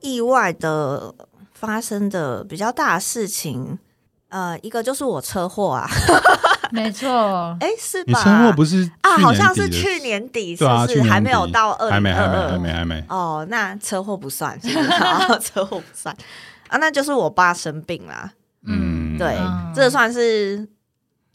[0.00, 1.14] 意外的
[1.52, 3.78] 发生的比较大的事情，
[4.28, 5.88] 呃，一个就是我车祸啊，
[6.72, 8.22] 没错， 哎，是你吧？
[8.22, 10.94] 车祸不是啊，好像是去年底，是对啊，不是？
[10.94, 12.50] 去年还没有到二零还没还没二二？
[12.50, 14.88] 还没还没，哦，那车祸不算，是不是？
[15.40, 16.14] 车祸不算。
[16.68, 18.32] 啊，那就是我爸生病啦。
[18.64, 19.72] 嗯，对，嗯。
[19.74, 20.66] 这算是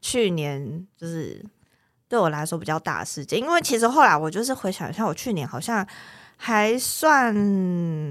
[0.02, 1.44] 去年就是
[2.10, 5.86] 对我来说比较大的事件，因为其实后来我就是回想一下，我去年好像
[6.38, 7.36] 还算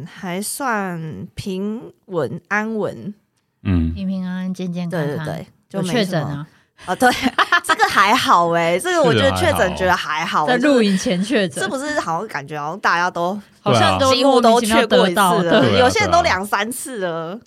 [0.07, 3.15] 还算平稳安稳，
[3.63, 6.47] 嗯，平平安安、健健康康，对对对，就确诊啊，
[6.87, 7.11] 哦，对，
[7.65, 17.39] 这个还好哎、这个我觉得确诊觉得还好，在就是录影前确诊，是不是好像感觉好像大家都 好像都几乎都确过一次了，啊有些人都两三次了。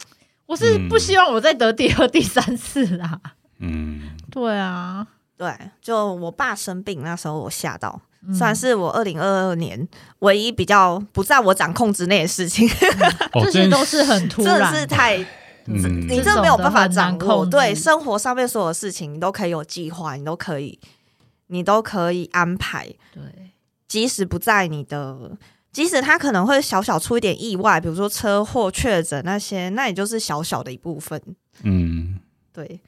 [0.46, 3.20] 我是不希望我再得第二、第三次啦。
[3.60, 4.02] 嗯，
[4.32, 5.06] 对啊，
[5.40, 5.50] 对，
[5.82, 8.34] 就我爸生病那时候，我吓到，嗯。
[8.36, 9.88] 算是我二零二二年
[10.20, 12.68] 唯一比较不在我掌控之内的事情，
[13.32, 15.18] 哦，这些都是很突真的然是太
[15.68, 17.52] 嗯，你真的没有办法掌控制。
[17.52, 20.78] 对生活上面所有事情，你都可以有计划，你都可以，
[21.48, 23.24] 你都可以安排，对，
[23.88, 25.32] 即使不在你的。
[25.72, 31.22] 即使他可能会小小出一点意外，比如说车祸、确诊那些，那也就是小小的一部分。
[31.62, 32.20] 嗯，
[32.52, 32.82] 对，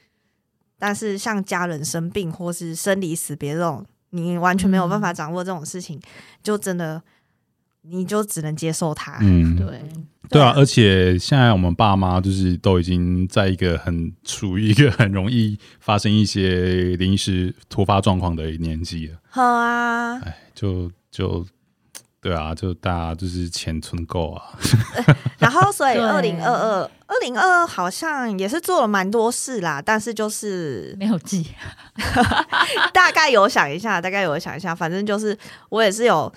[0.81, 6.01] 但是像家人生病或是生离死别这种，你完全没有办法掌握这种事情，
[6.41, 6.99] 就真的
[7.83, 9.19] 你就只能接受它。
[9.21, 9.79] 嗯，对，
[10.27, 21.45] 对啊，而且现在我们爸妈就是都已经在一个很处于一个很容易发生一些临时突发状况的年纪了，好啊，哎，就就
[22.21, 24.53] 对啊，就大家就是钱存够啊，
[25.39, 26.03] 然后所以对。
[26.03, 31.47] 二零二二，二零二二好像也是做了蛮多事啦，但是就是没有记，
[32.93, 35.35] 大概有想一下，大概有想一下，反正就是
[35.69, 36.31] 我也是有，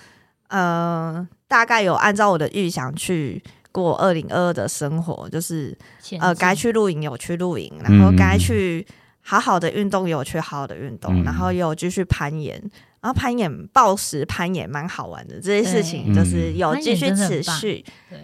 [0.47, 3.39] 呃，大概有按照我的预想去
[3.71, 5.77] 过二零二二的生活，就是
[6.19, 8.83] 呃，该去露营有去露营，然后嗯该去
[9.21, 11.23] 好好的运动有去好好的运动，嗯。
[11.23, 12.59] 然后也有继续攀岩，
[13.05, 18.19] 然后攀岩暴食攀岩蛮好玩的，这些事情就是有继续持续，对，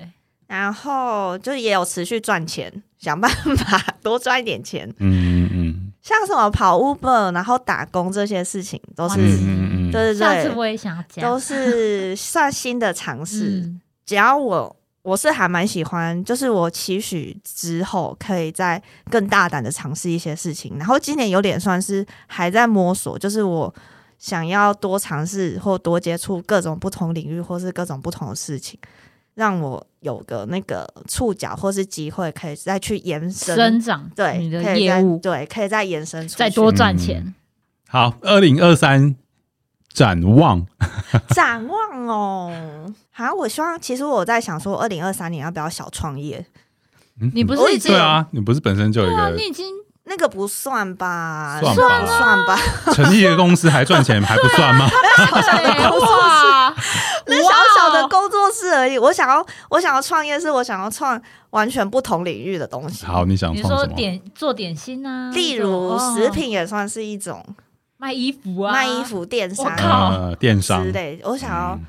[0.48, 13.62] 然后就也有持续赚钱，想办法 多赚一点钱，嗯嗯像什么跑 Uber，然后打工这些事情都是，嗯嗯嗯，对对对，下次我也想讲，都是算新的尝 试。
[13.66, 20.76] 嗯只要我我是还蛮喜欢，就是我期许之后可以再更大胆的尝试一些事情。
[20.78, 23.74] 然后今年有点算是还在摸索，就是我
[24.22, 28.80] 想要多尝试或多接触各种不同领域或是各种不同的事情，
[29.34, 33.56] 让我有个那个触角或是机会可以再去延伸。
[33.56, 37.34] 生长对，你的可以再业务，对，可以再延伸出去再多赚钱。
[37.90, 39.16] 好，二零二三
[39.92, 40.68] 展望，
[41.34, 42.94] 展望哦。
[43.10, 46.46] 好，我希望其实我在想说，二零二三年要不要小创业？
[47.20, 49.66] 嗯你不是已经对啊，你不是本身就一个你已经
[50.12, 51.58] 那个不算吧？
[51.62, 51.76] 算
[52.06, 52.60] 算吧？
[52.92, 54.86] 成立一个公司还赚钱还不算吗？
[55.16, 56.76] 小小的工作室，哇，
[57.28, 58.98] 那小小的工作室而已。
[58.98, 61.20] 我想要，我想要创业，是我想要创
[61.52, 63.06] 完全不同领域的东西。
[63.06, 63.96] 好，你想比如说创什么？
[63.96, 67.42] 点做点心啊，例如哦食品也算是一种
[67.96, 71.22] 卖衣服啊，卖衣服、电商电商之类。
[71.24, 71.86] 我想要嗯，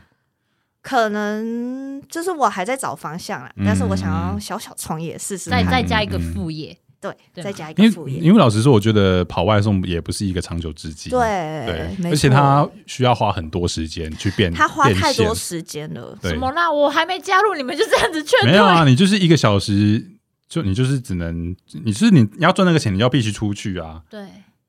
[0.80, 5.64] 可能就是我还在找方向啦，嗯但是我想要小小创业试试再。
[5.64, 8.20] 再加一个副业，对，再加一因为个副业。
[8.20, 11.10] 因为老实说，我觉得跑外送也不是一个长久之计。
[11.10, 11.18] 对
[11.66, 16.16] 对，而且他需要花很多时间去变，他花太多时间了。
[16.22, 16.70] 对什，么啦？
[16.70, 18.52] 我还没加入，你们就这样子劝退？
[18.52, 20.12] 没有啊，你就是一个小时，
[20.48, 24.02] 就你就是只能，你是你你要赚那个钱，你要必须出去啊。
[24.08, 24.24] 对，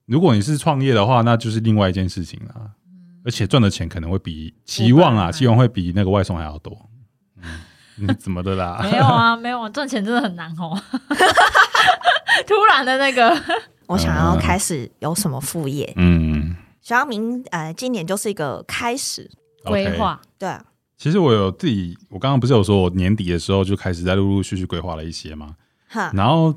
[0.07, 2.71] 如果你是创业的话，那就是另外一件事情啦。
[3.23, 6.89] 而且赚的钱可能会比期望啊，期望会比那个外送还要多。
[8.01, 8.79] 嗯，怎么的啦？
[8.81, 10.75] 没有啊，没有啊，赚钱真的很难哦。
[12.47, 13.35] 突然的那个，
[13.87, 19.29] 我想要开始有什么副业，嗯希望明呃今年就是一个开始。
[19.65, 19.97] 规。
[19.97, 20.61] 划，对啊，
[20.97, 25.55] 其实我有自己，我刚刚不是有说我年底的时候就开始在陆陆续续规划了一些嘛。
[25.87, 26.53] 哈，然后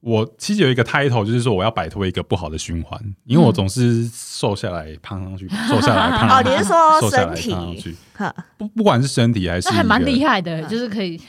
[0.00, 10.24] 我其实有一个 title，就是说我要摆脱一个不好的循环，因为我总是瘦下来胖上去， 瘦下来胖上哦，你是说瘦下来身胖上去体？，哈，不不管是身体还是那还蛮厉。
[10.24, 11.20] 害的，就是可以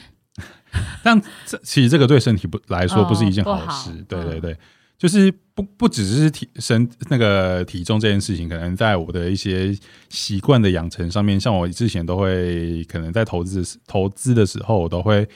[1.02, 4.56] 但这其实这个对身体不来说哦不是一件不好好事，对嗯对对，
[4.98, 9.76] 就是不不只是体身那个体重这件事情，可能在我的一些
[10.08, 15.26] 习惯的养成上面，像我之前都会可能在投资投资的时候，我都会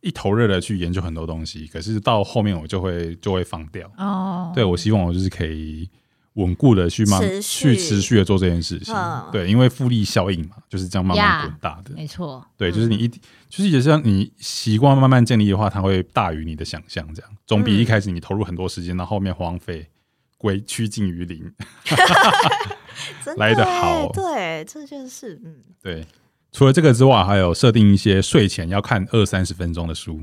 [0.00, 3.90] 一头热的去研究很多东西，可是到后面我就会就会放掉。
[3.96, 4.52] 哦。
[4.54, 5.88] 对我希望我就是可以
[6.34, 9.28] 稳固的去慢去持续的做这件事情，嗯。
[9.30, 11.94] 对，因为复利效应嘛，就是这样慢慢呀滚大的。
[11.94, 13.18] 没错，对，就是你一，就
[13.62, 17.30] 是也是让你习惯慢慢建立的话，它会大于你的想象，这样。
[17.46, 19.86] 总比一开始你投入很多时间，到后面荒废
[20.38, 21.52] 归趋近于零。
[23.24, 24.10] 真来得好。
[24.12, 26.06] 对，这就是嗯，对，
[26.52, 30.20] 除了这个之外，还有设定一些睡前要看二三十分钟的书，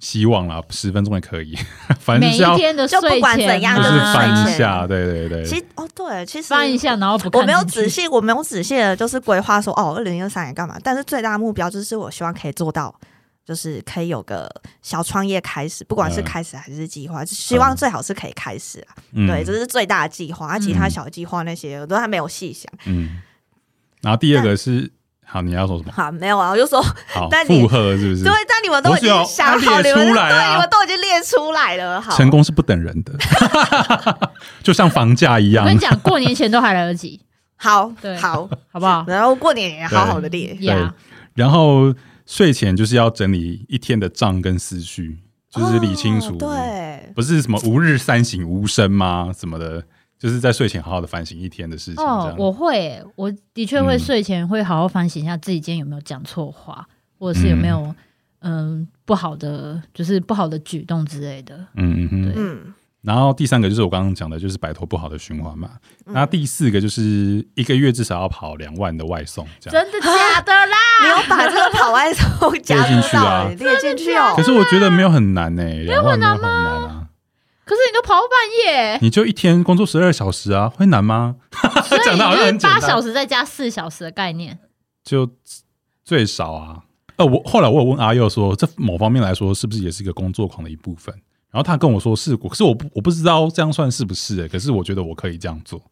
[0.00, 1.56] 希望啦，十分钟也可以，
[1.98, 10.78] 反正一天的就不管怎样就是翻一下，对对对，其实哦，对，其实翻一下，然后不我没有仔细，我没有仔细的，就是规划说哦，二零二三年干嘛？
[10.82, 12.94] 但是最大的目标就是我希望可以做到，
[13.44, 14.48] 就是可以有个
[14.82, 18.94] 小创业开始，不管是嗯开始还是计划，希望最好是可以开始啊。
[19.12, 22.72] 嗯对，这是最大的计划，啊其他嗯小计划那些我都还没有细想。
[22.86, 23.20] 嗯。
[24.00, 24.88] 然后第二个是，
[25.30, 25.92] 好，你要说什么？
[25.94, 28.24] 好，没有啊，我就说好， 但你附和是不是？
[28.24, 32.00] 对，但你们都已经想好，要列你们出来啊对，你们都已经列出来了。
[32.00, 33.12] 好，成功是不等人的，
[34.64, 35.76] 就像房价一样我跟。
[35.76, 37.20] 你讲，过年前都还来得及，
[37.56, 39.04] 好对，好，好不好？
[39.06, 40.56] 然后过年也好好的列。
[40.60, 40.94] 呀，
[41.34, 41.94] 然后
[42.26, 45.18] 睡前就是要整理一天的账跟思绪，
[45.50, 49.30] 就是理清楚，哦对，不是什么吾日三省吾身吗？
[49.38, 49.82] 什么的，
[50.18, 52.04] 就是在睡前好好的反省一天的事情。
[52.04, 56.86] 哦我会，我的确会嗯睡前会好好反省一下自己今天有没有讲错话，
[57.18, 57.94] 或者是有没有
[58.40, 61.56] 嗯不好的，就是不好的举动之类的。
[61.74, 62.34] 嗯嗯对嗯。
[62.36, 65.70] 嗯，然后第三个就是我刚刚讲的，就是摆脱不好的循环嘛。
[66.06, 69.84] 嗯那第四个就是一个月至少要跑两万的外送，这样。
[69.84, 70.76] 真的假的啦？
[71.04, 74.42] 你有把这个跑外送 加进去啊欸列进去哦可。
[74.42, 76.77] 是我觉得没有很难呢、两万没有很难啊。
[77.68, 81.36] 可是你都跑到半夜，你就一天工作十二小时啊，会难吗？
[82.02, 84.58] 讲的好像八小时再加四小时的概念。
[85.04, 85.30] 就
[86.02, 86.84] 最少啊。
[87.16, 91.14] 呃，我后来我有问阿佑说，这某方面来说是不是也是一个工作狂的一部分？
[91.50, 95.82] 然后他跟我说是，可是我不我不知道这样算是不是、欸，可是我觉得我可以这样做，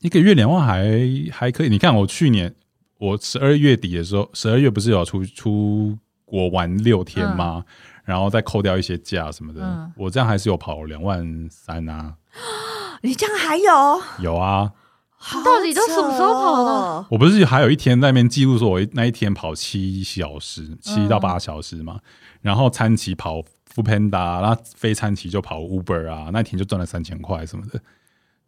[0.00, 0.96] 一个月两万还
[1.32, 1.68] 还可以。
[1.68, 2.54] 你看我去年
[2.98, 7.64] 我十二月底的时候，十二月不是有出出国玩六天吗？
[8.08, 9.92] 然后再扣掉一些价什么的，嗯。
[9.94, 12.14] 我这样还是有跑两万三啊，
[13.02, 14.02] 你这样还有？
[14.22, 14.72] 有啊。
[15.20, 16.64] 好到底都什么时候跑的？
[16.64, 17.06] 扯哦？
[17.10, 22.00] 我不是还有一天在那边记录说，我那一天跑七小时，七到八小时嘛，
[22.40, 27.78] 然后餐期跑 f o o Panda，然后非餐期就跑 Uber 啊，那一天就赚了三千块什么的，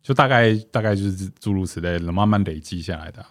[0.03, 3.29] 就大概大概就是诸如此类的，慢慢累积下来的啊、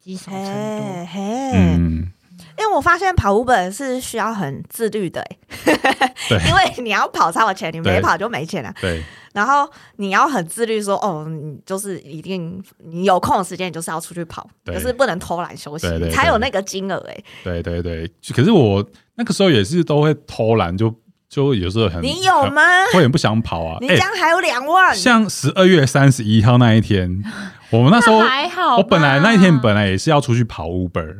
[0.00, 0.46] 积少成多。
[0.48, 2.10] 嘿嘿，嗯，
[2.58, 5.24] 因为我发现跑 Uber 是需要很自律的、
[5.66, 8.72] 因为你要跑才有钱，你没跑就没钱了。
[8.80, 9.02] 对。
[9.34, 14.74] 然后你要很自律说，哦，你就是一定你有空的时间，你就是要出去跑，对。
[14.74, 17.62] 就是不能偷懒休息，对对对才有那个金额哎、对。
[17.62, 18.84] 对对，可是我
[19.14, 20.92] 那个时候也是都会偷懒，就
[21.28, 22.62] 就有时候很你有吗？
[22.86, 23.76] 很会很不想跑啊。
[23.80, 27.22] 你哎这样还有两万，像十二月三十一号那一天，
[27.70, 31.16] 我们那时候还好，我本来那一天本来也是要出去跑 Uber，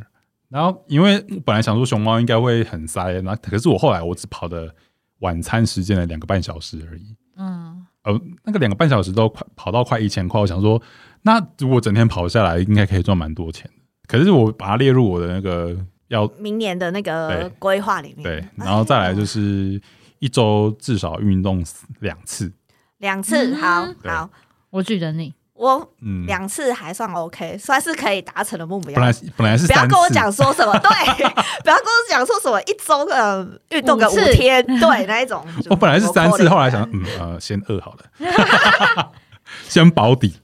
[0.49, 4.75] 然后因为本来想说熊猫应该会很塞，然后可是我后来我只跑的
[5.21, 10.81] 晚餐时间的两个半小时而已，嗯，呃，那个两个半小时都快跑到快一千块，我想说，
[11.23, 13.83] 那如果整天跑下来，应该可以赚蛮多钱的。
[14.07, 15.77] 可是我把它列入我的那个
[16.07, 19.79] 要明年的那个规划里面，对，然后再来就是
[20.19, 21.63] 一周至少运动
[22.01, 22.51] 两次，
[22.99, 24.11] 两次，好对。
[24.11, 24.31] 好，
[24.71, 28.95] 我举着你，我嗯，两次还算 OK，算是可以达成的目标。
[28.95, 35.45] 本来本来是不要，跟我讲说什么， 对，不要跟我讲说什么一周呃运动个五天，对那一种。
[35.69, 39.13] 我本来是三次，后来想，嗯呃，先二好了，
[39.69, 40.37] 先保底。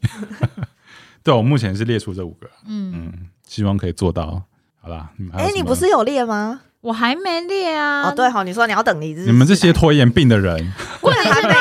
[1.23, 3.13] 对，我目前是列出这五个，嗯，嗯，
[3.47, 4.43] 希望可以做到。
[4.83, 6.61] 好啦，哎，你不是有列吗？
[6.81, 8.11] 我还没列啊。
[8.11, 11.55] 哦，对哈，你说你要等离职，你们这些拖延病的人，问题是还没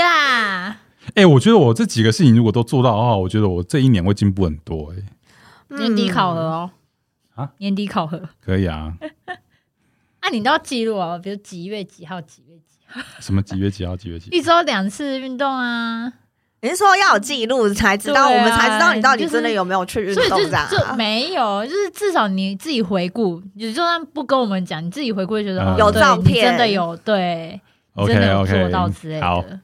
[0.00, 0.76] 啊
[1.14, 6.70] 哎、我觉得我这几个事情如果都做到的话，我觉得我这一年会进步很多、哎，年底考核哦，
[7.34, 8.94] 啊，年底考核，可以啊，
[10.20, 14.36] 啊，你都要记录啊，比如几月几号，几月几号，什么几月几号，几月几号？
[14.36, 16.12] 一周两次运动啊，
[16.62, 20.94] 你是说要有记录才知道，啊我们才知道你到底真的有没有去运所以就动这样就啊？
[20.96, 27.60] 没有，就是至少你自己回顾，你就算不跟我们讲，你自己回顾就觉得、有照片真的有对，
[27.94, 29.60] 你 OK 真的有 OK，做到之类好，的。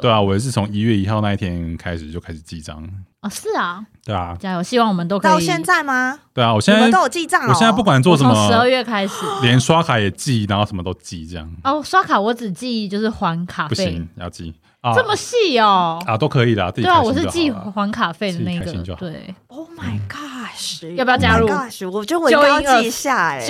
[0.00, 0.10] 对。
[0.10, 2.82] 啊，我也是从一月一号那一天开始就开始记账，
[3.20, 4.62] 哦，是啊，对啊，加油！
[4.62, 6.18] 希望我们都可以到现在吗？
[6.32, 7.48] 对啊，我现在们都有记账哦？
[7.48, 9.14] 我现在不管做什从十二，月开始。
[9.42, 11.48] 连刷卡也记，然后什么都记，这样。
[11.64, 13.68] 哦，刷卡我只记就是还卡费。
[13.68, 16.02] 不行，，要记啊，这么细哦。
[16.06, 20.92] 啊都可以啦，自己对啊，开心我是记好了还卡费的那自己开心就好个，对，，Oh my gosh！
[20.94, 23.46] 要不要加入 Oh my gosh，我觉得我应该要记下哎。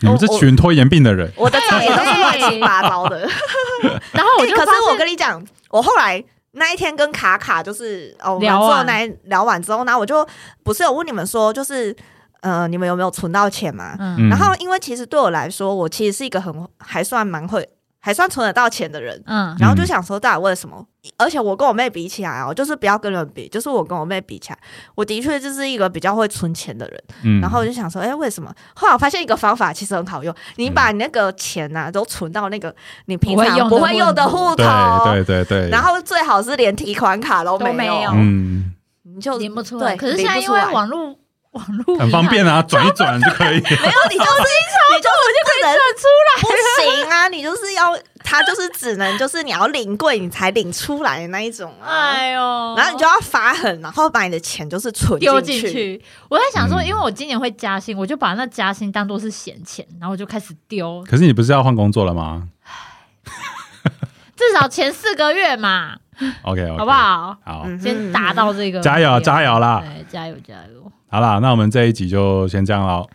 [0.00, 3.20] 你们这群拖延病的人，我的账也都是乱七八糟的。
[4.12, 6.22] 然后我就欸可是我跟你讲，我后来
[6.52, 10.26] 那一天跟卡卡就是哦，我们聊完之后那一聊完之后呢，我就
[10.62, 11.94] 不是有问你们说，就是
[12.40, 13.94] 呃，你们有没有存到钱嘛？
[14.28, 17.68] 然后因为其实对我来说，我其实是一个很还算蛮会。
[18.08, 19.54] 还算存得到钱的人，嗯。
[19.60, 20.82] 然后就想说，到底为什么？
[21.18, 24.58] 而且我跟我妹比起来哦，就是不要跟人比，就是我跟我妹比起来，
[24.94, 27.04] 我的确就是一个比较会存钱的人。
[27.22, 27.38] 嗯。
[27.42, 28.50] 然后我就想说，哎、为什么？
[28.74, 32.74] 后来我发现一个方法其实很好用，你把你那个钱呐、都存到那个
[33.04, 38.10] 你平常不会用的不会用的户头，对对对对，然后最好是连提款卡都没有。
[38.14, 38.72] 嗯，
[39.02, 39.94] 你就连不出来。
[39.94, 41.14] 对可是现在因为网络
[41.52, 43.56] 网络很方便啊，转一转就可以。
[43.60, 44.42] 没有，你就是
[44.90, 46.48] 你就是不能出来，不
[46.82, 52.12] 行啊，你就是要他就是只能就是你要领柜你才领出来的那一种啊。
[52.12, 55.72] 哎呦，然后你就要发狠，然后把你的钱就是存丢进进。
[55.72, 56.02] 去。
[56.28, 62.48] 我在想说，嗯因为我今年会加薪，我就把那加薪当做是闲钱，然后我就开始丢，可是你不是要换工作了吗
[64.36, 65.96] 至少前四个月嘛？
[66.42, 66.90] OK，好不？
[66.90, 67.36] 好？
[67.44, 69.82] 好，嗯先达到这个加油加油啦！
[69.84, 70.92] 对，加油加油！
[71.10, 73.08] 好啦，那我们这一集就先这样喽。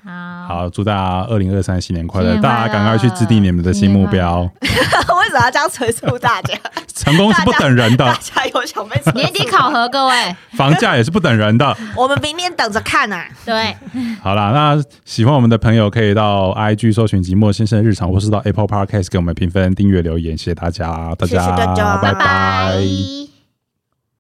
[0.48, 2.36] 好，好，祝大家二零二三新年快乐！
[2.42, 6.58] 大家赶快去制定你们的新目标，为什么要这样催促大家？
[6.96, 11.76] 成功是不等人大的，家有想被催促年底考核，各位，房价也是不等人的。
[11.96, 13.26] 我们明年等着看啊！
[13.46, 13.76] 对，
[14.22, 23.33] 好啦，那喜欢我们的朋友可以到 IG 搜寻“寂寞先生日常”，或是到 Apple Podcast 给我们评分、订阅、留言，谢谢大家，大谢谢大家拜拜拜。